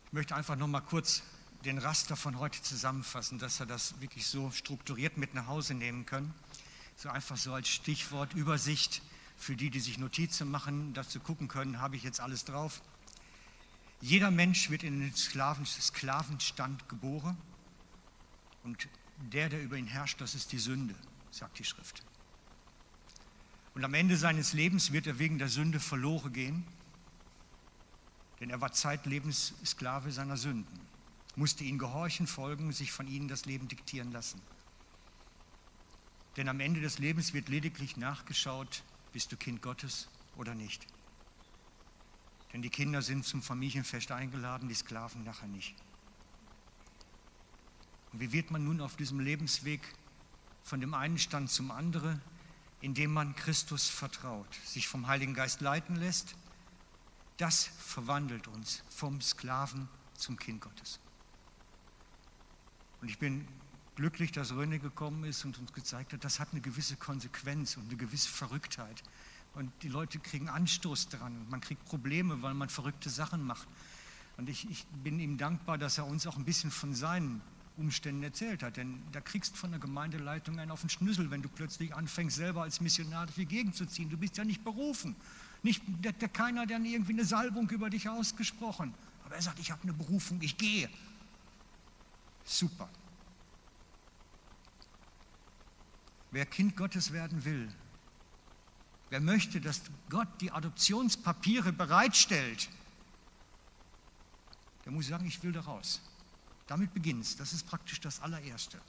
Ich 0.07 0.13
möchte 0.17 0.35
einfach 0.37 0.57
noch 0.57 0.69
mal 0.69 0.81
kurz 0.81 1.23
den 1.65 1.79
Raster 1.79 2.17
von 2.17 2.39
heute 2.39 2.61
zusammenfassen, 2.63 3.39
dass 3.39 3.59
wir 3.59 3.67
das 3.67 4.01
wirklich 4.01 4.27
so 4.27 4.51
strukturiert 4.51 5.17
mit 5.17 5.35
nach 5.35 5.47
Hause 5.47 5.75
nehmen 5.75 6.07
können. 6.07 6.35
So 6.97 7.09
einfach 7.09 7.37
so 7.37 7.53
als 7.55 7.69
Stichwort 7.69 8.35
Übersicht 8.35 9.03
für 9.37 9.57
die, 9.57 9.71
die 9.71 9.81
sich 9.81 9.99
Notizen 9.99 10.51
machen, 10.51 10.95
sie 11.09 11.19
gucken 11.19 11.49
können, 11.49 11.81
habe 11.81 11.97
ich 11.97 12.03
jetzt 12.03 12.21
alles 12.21 12.45
drauf. 12.45 12.83
Jeder 14.01 14.31
Mensch 14.31 14.71
wird 14.71 14.83
in 14.83 15.01
den 15.01 15.15
Sklaven, 15.15 15.65
Sklavenstand 15.65 16.89
geboren 16.89 17.37
und 18.63 18.89
der, 19.33 19.49
der 19.49 19.63
über 19.63 19.77
ihn 19.77 19.87
herrscht, 19.87 20.21
das 20.21 20.35
ist 20.35 20.53
die 20.53 20.59
Sünde, 20.59 20.95
sagt 21.31 21.59
die 21.59 21.65
Schrift. 21.65 22.03
Und 23.75 23.85
am 23.85 23.95
Ende 23.95 24.17
seines 24.17 24.53
Lebens 24.53 24.93
wird 24.93 25.07
er 25.07 25.19
wegen 25.19 25.39
der 25.39 25.49
Sünde 25.49 25.81
verloren 25.81 26.33
gehen, 26.33 26.67
denn 28.41 28.51
er 28.51 28.61
war 28.61 28.73
zeitlebens 28.73 29.55
Sklave 29.65 30.13
seiner 30.13 30.37
Sünden, 30.37 30.84
musste 31.37 31.65
ihnen 31.65 31.79
gehorchen, 31.79 32.27
folgen, 32.27 32.73
sich 32.73 32.93
von 32.93 33.09
ihnen 33.09 33.29
das 33.29 33.45
Leben 33.45 33.69
diktieren 33.69 34.13
lassen. 34.13 34.41
Denn 36.37 36.49
am 36.49 36.61
Ende 36.61 36.81
des 36.81 36.99
Lebens 36.99 37.33
wird 37.33 37.49
lediglich 37.49 37.97
nachgeschaut, 37.97 38.83
bist 39.13 39.31
du 39.33 39.37
Kind 39.37 39.63
Gottes 39.63 40.09
oder 40.37 40.55
nicht. 40.55 40.87
Denn 42.53 42.63
die 42.63 42.71
Kinder 42.71 43.03
sind 43.03 43.25
zum 43.25 43.43
Familienfest 43.43 44.11
eingeladen, 44.13 44.69
die 44.69 44.75
Sklaven 44.75 45.25
nachher 45.25 45.49
nicht. 45.49 45.75
Und 48.13 48.21
wie 48.21 48.33
wird 48.33 48.53
man 48.53 48.65
nun 48.65 48.81
auf 48.81 48.97
diesem 48.97 49.19
Lebensweg 49.19 49.81
von 50.63 50.81
dem 50.81 50.95
einen 50.95 51.19
Stand 51.19 51.51
zum 51.51 51.73
anderen, 51.73 52.23
indem 52.81 53.13
man 53.13 53.35
Christus 53.35 53.89
vertraut, 53.89 54.55
sich 54.65 54.87
vom 54.87 55.09
Heiligen 55.09 55.35
Geist 55.35 55.61
leiten 55.61 55.97
lässt? 55.97 56.37
Das 57.39 57.65
verwandelt 57.65 58.47
uns 58.47 58.85
vom 58.89 59.21
Sklaven 59.21 59.89
zum 60.17 60.37
Kind 60.37 60.61
Gottes. 60.61 61.01
Und 63.05 63.11
ich 63.11 63.19
bin 63.19 63.47
glücklich, 63.97 64.33
dass 64.33 64.53
Röne 64.55 64.79
gekommen 64.79 65.25
ist 65.25 65.45
und 65.45 65.59
uns 65.59 65.75
gezeigt 65.75 66.15
hat, 66.15 66.25
das 66.25 66.41
hat 66.41 66.49
eine 66.53 66.63
gewisse 66.63 66.97
Konsequenz 66.97 67.77
und 67.77 67.85
eine 67.89 67.97
gewisse 67.97 68.31
Verrücktheit. 68.31 69.03
Und 69.53 69.71
die 69.83 69.89
Leute 69.89 70.19
kriegen 70.19 70.49
Anstoß 70.49 71.11
daran 71.11 71.47
man 71.51 71.61
kriegt 71.61 71.85
Probleme, 71.85 72.41
weil 72.41 72.55
man 72.55 72.71
verrückte 72.71 73.11
Sachen 73.11 73.45
macht. 73.45 73.69
Und 74.39 74.49
ich, 74.49 74.71
ich 74.71 74.87
bin 75.03 75.21
ihm 75.21 75.37
dankbar, 75.37 75.77
dass 75.77 75.99
er 75.99 76.07
uns 76.07 76.27
auch 76.27 76.39
ein 76.39 76.47
bisschen 76.47 76.71
von 76.71 76.95
seinen 76.95 77.43
Umständen 77.77 78.23
erzählt 78.23 78.63
hat. 78.63 78.79
Denn 78.79 79.03
da 79.13 79.21
kriegst 79.21 79.53
du 79.53 79.59
von 79.59 79.71
der 79.71 79.81
Gemeindeleitung 79.81 80.59
einen 80.59 80.71
auf 80.71 80.81
den 80.81 80.89
Schnüssel, 80.89 81.31
wenn 81.31 81.43
du 81.43 81.51
plötzlich 81.51 81.95
anfängst, 81.95 82.37
selber 82.37 82.63
als 82.63 82.81
Missionar 82.81 83.27
durch 83.27 83.37
die 83.37 83.45
Gegend 83.45 83.75
zu 83.77 83.85
ziehen. 83.85 84.09
Du 84.09 84.17
bist 84.17 84.39
ja 84.39 84.47
nicht 84.47 84.65
berufen. 84.65 85.15
Nicht, 85.63 85.83
der, 86.03 86.13
der, 86.13 86.31
keiner 86.31 86.63
hat 86.63 86.71
dann 86.71 86.87
irgendwie 86.87 87.13
eine 87.13 87.27
Salbung 87.27 87.69
über 87.69 87.91
dich 87.91 88.09
ausgesprochen. 88.09 88.95
Aber 89.27 89.35
er 89.35 89.43
sagt, 89.43 89.59
ich 89.59 89.71
habe 89.71 89.83
eine 89.83 89.93
Berufung, 89.93 90.41
ich 90.41 90.57
gehe. 90.57 90.89
Super. 92.45 92.89
Wer 96.31 96.47
Kind 96.47 96.77
Gottes 96.77 97.13
werden 97.13 97.45
will, 97.45 97.73
wer 99.11 99.21
möchte, 99.21 99.61
dass 99.61 99.83
Gott 100.11 100.29
die 100.41 100.51
Adoptionspapiere 100.51 101.73
bereitstellt, 101.73 102.69
der 104.85 104.93
muss 104.93 105.07
sagen, 105.07 105.25
ich 105.27 105.43
will 105.43 105.53
da 105.53 105.61
raus. 105.61 106.03
Damit 106.67 106.93
beginnt 106.93 107.23
es. 107.25 107.37
Das 107.37 107.53
ist 107.53 107.67
praktisch 107.67 108.01
das 108.01 108.21
allererste. 108.21 108.81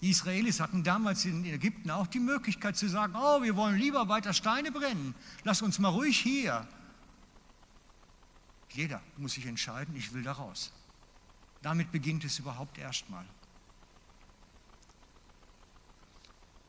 Die 0.00 0.10
Israelis 0.10 0.60
hatten 0.60 0.84
damals 0.84 1.24
in 1.24 1.44
Ägypten 1.44 1.90
auch 1.90 2.06
die 2.06 2.20
Möglichkeit 2.20 2.76
zu 2.76 2.88
sagen, 2.88 3.14
oh, 3.16 3.42
wir 3.42 3.56
wollen 3.56 3.76
lieber 3.76 4.08
weiter 4.08 4.32
Steine 4.32 4.70
brennen. 4.70 5.14
Lass 5.42 5.62
uns 5.62 5.78
mal 5.78 5.88
ruhig 5.88 6.18
hier. 6.18 6.66
Jeder 8.70 9.00
muss 9.16 9.32
sich 9.32 9.46
entscheiden, 9.46 9.96
ich 9.96 10.12
will 10.12 10.22
da 10.22 10.32
raus. 10.32 10.72
Damit 11.62 11.90
beginnt 11.92 12.24
es 12.24 12.38
überhaupt 12.38 12.78
erstmal. 12.78 13.26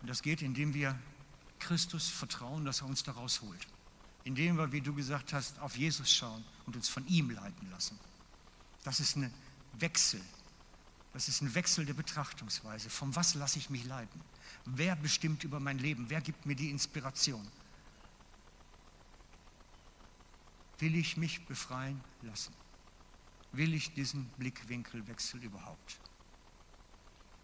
Und 0.02 0.08
das 0.10 0.22
geht, 0.22 0.42
indem 0.42 0.74
wir 0.74 0.98
Christus 1.60 2.08
vertrauen, 2.08 2.66
dass 2.66 2.82
er 2.82 2.88
uns 2.88 3.04
da 3.04 3.14
rausholt. 3.14 3.68
Indem 4.24 4.58
wir, 4.58 4.72
wie 4.72 4.82
du 4.82 4.94
gesagt 4.94 5.34
hast, 5.34 5.60
auf 5.60 5.78
Jesus 5.78 6.12
schauen 6.12 6.44
und 6.66 6.76
uns 6.76 6.90
von 6.90 7.06
ihm 7.08 7.30
leiten 7.30 7.70
lassen. 7.70 7.98
Das 8.84 9.00
ist 9.00 9.16
ein 9.16 9.34
Wechsel. 9.74 10.22
Das 11.14 11.28
ist 11.28 11.42
ein 11.42 11.56
Wechsel 11.56 11.86
der 11.86 11.94
Betrachtungsweise. 11.94 12.90
Von 12.90 13.16
was 13.16 13.34
lasse 13.36 13.58
ich 13.60 13.70
mich 13.70 13.86
leiten? 13.86 14.22
Wer 14.66 14.96
bestimmt 14.96 15.44
über 15.44 15.60
mein 15.60 15.80
Leben? 15.80 16.10
Wer 16.10 16.22
gibt 16.22 16.46
mir 16.46 16.56
die 16.56 16.70
Inspiration? 16.70 17.48
Will 20.80 20.96
ich 20.96 21.18
mich 21.18 21.46
befreien 21.46 22.02
lassen? 22.22 22.54
Will 23.58 23.74
ich 23.74 23.92
diesen 23.96 24.30
Blickwinkelwechsel 24.38 25.44
überhaupt? 25.44 26.00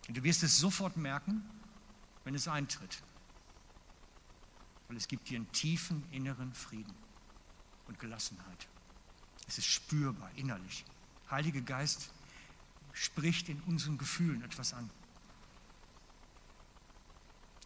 Und 0.08 0.16
du 0.16 0.22
wirst 0.22 0.44
es 0.44 0.60
sofort 0.60 0.96
merken, 0.96 1.44
wenn 2.24 2.36
es 2.36 2.48
eintritt. 2.48 3.02
Weil 4.88 4.98
es 4.98 5.08
gibt 5.08 5.28
dir 5.28 5.38
einen 5.38 5.52
tiefen 5.54 6.04
inneren 6.12 6.54
Frieden 6.54 6.94
und 7.88 7.98
Gelassenheit. 7.98 8.68
Es 9.48 9.58
ist 9.58 9.66
spürbar 9.66 10.30
innerlich. 10.36 10.86
Heiliger 11.32 11.62
Geist 11.62 12.14
spricht 12.92 13.50
in 13.50 13.60
unseren 13.62 13.98
Gefühlen 13.98 14.44
etwas 14.44 14.76
an. 14.76 14.92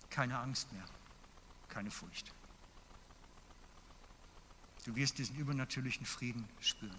Keine 0.10 0.40
Angst 0.40 0.72
mehr, 0.72 0.86
keine 1.68 1.92
Furcht. 1.92 2.34
Du 4.86 4.96
wirst 4.96 5.18
diesen 5.18 5.36
übernatürlichen 5.36 6.06
Frieden 6.06 6.48
spüren. 6.62 6.98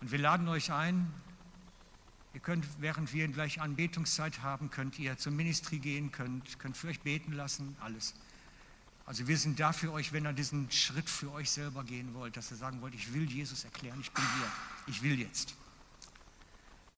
Und 0.00 0.12
wir 0.12 0.18
laden 0.18 0.48
euch 0.48 0.72
ein, 0.72 1.12
ihr 2.34 2.40
könnt, 2.40 2.66
während 2.78 3.12
wir 3.12 3.26
gleich 3.28 3.60
Anbetungszeit 3.60 4.42
haben, 4.42 4.70
könnt 4.70 4.98
ihr 4.98 5.16
zum 5.16 5.36
Ministry 5.36 5.78
gehen, 5.78 6.12
könnt, 6.12 6.58
könnt 6.58 6.76
für 6.76 6.88
euch 6.88 7.00
beten 7.00 7.32
lassen, 7.32 7.76
alles. 7.80 8.14
Also 9.06 9.26
wir 9.28 9.36
sind 9.36 9.60
da 9.60 9.72
für 9.72 9.92
euch, 9.92 10.12
wenn 10.12 10.26
ihr 10.26 10.32
diesen 10.32 10.70
Schritt 10.70 11.08
für 11.10 11.30
euch 11.32 11.50
selber 11.50 11.84
gehen 11.84 12.14
wollt, 12.14 12.36
dass 12.36 12.50
ihr 12.50 12.56
sagen 12.56 12.80
wollt, 12.80 12.94
ich 12.94 13.12
will 13.12 13.30
Jesus 13.30 13.64
erklären, 13.64 13.98
ich 14.00 14.10
bin 14.12 14.24
hier, 14.36 14.52
ich 14.86 15.02
will 15.02 15.18
jetzt. 15.18 15.54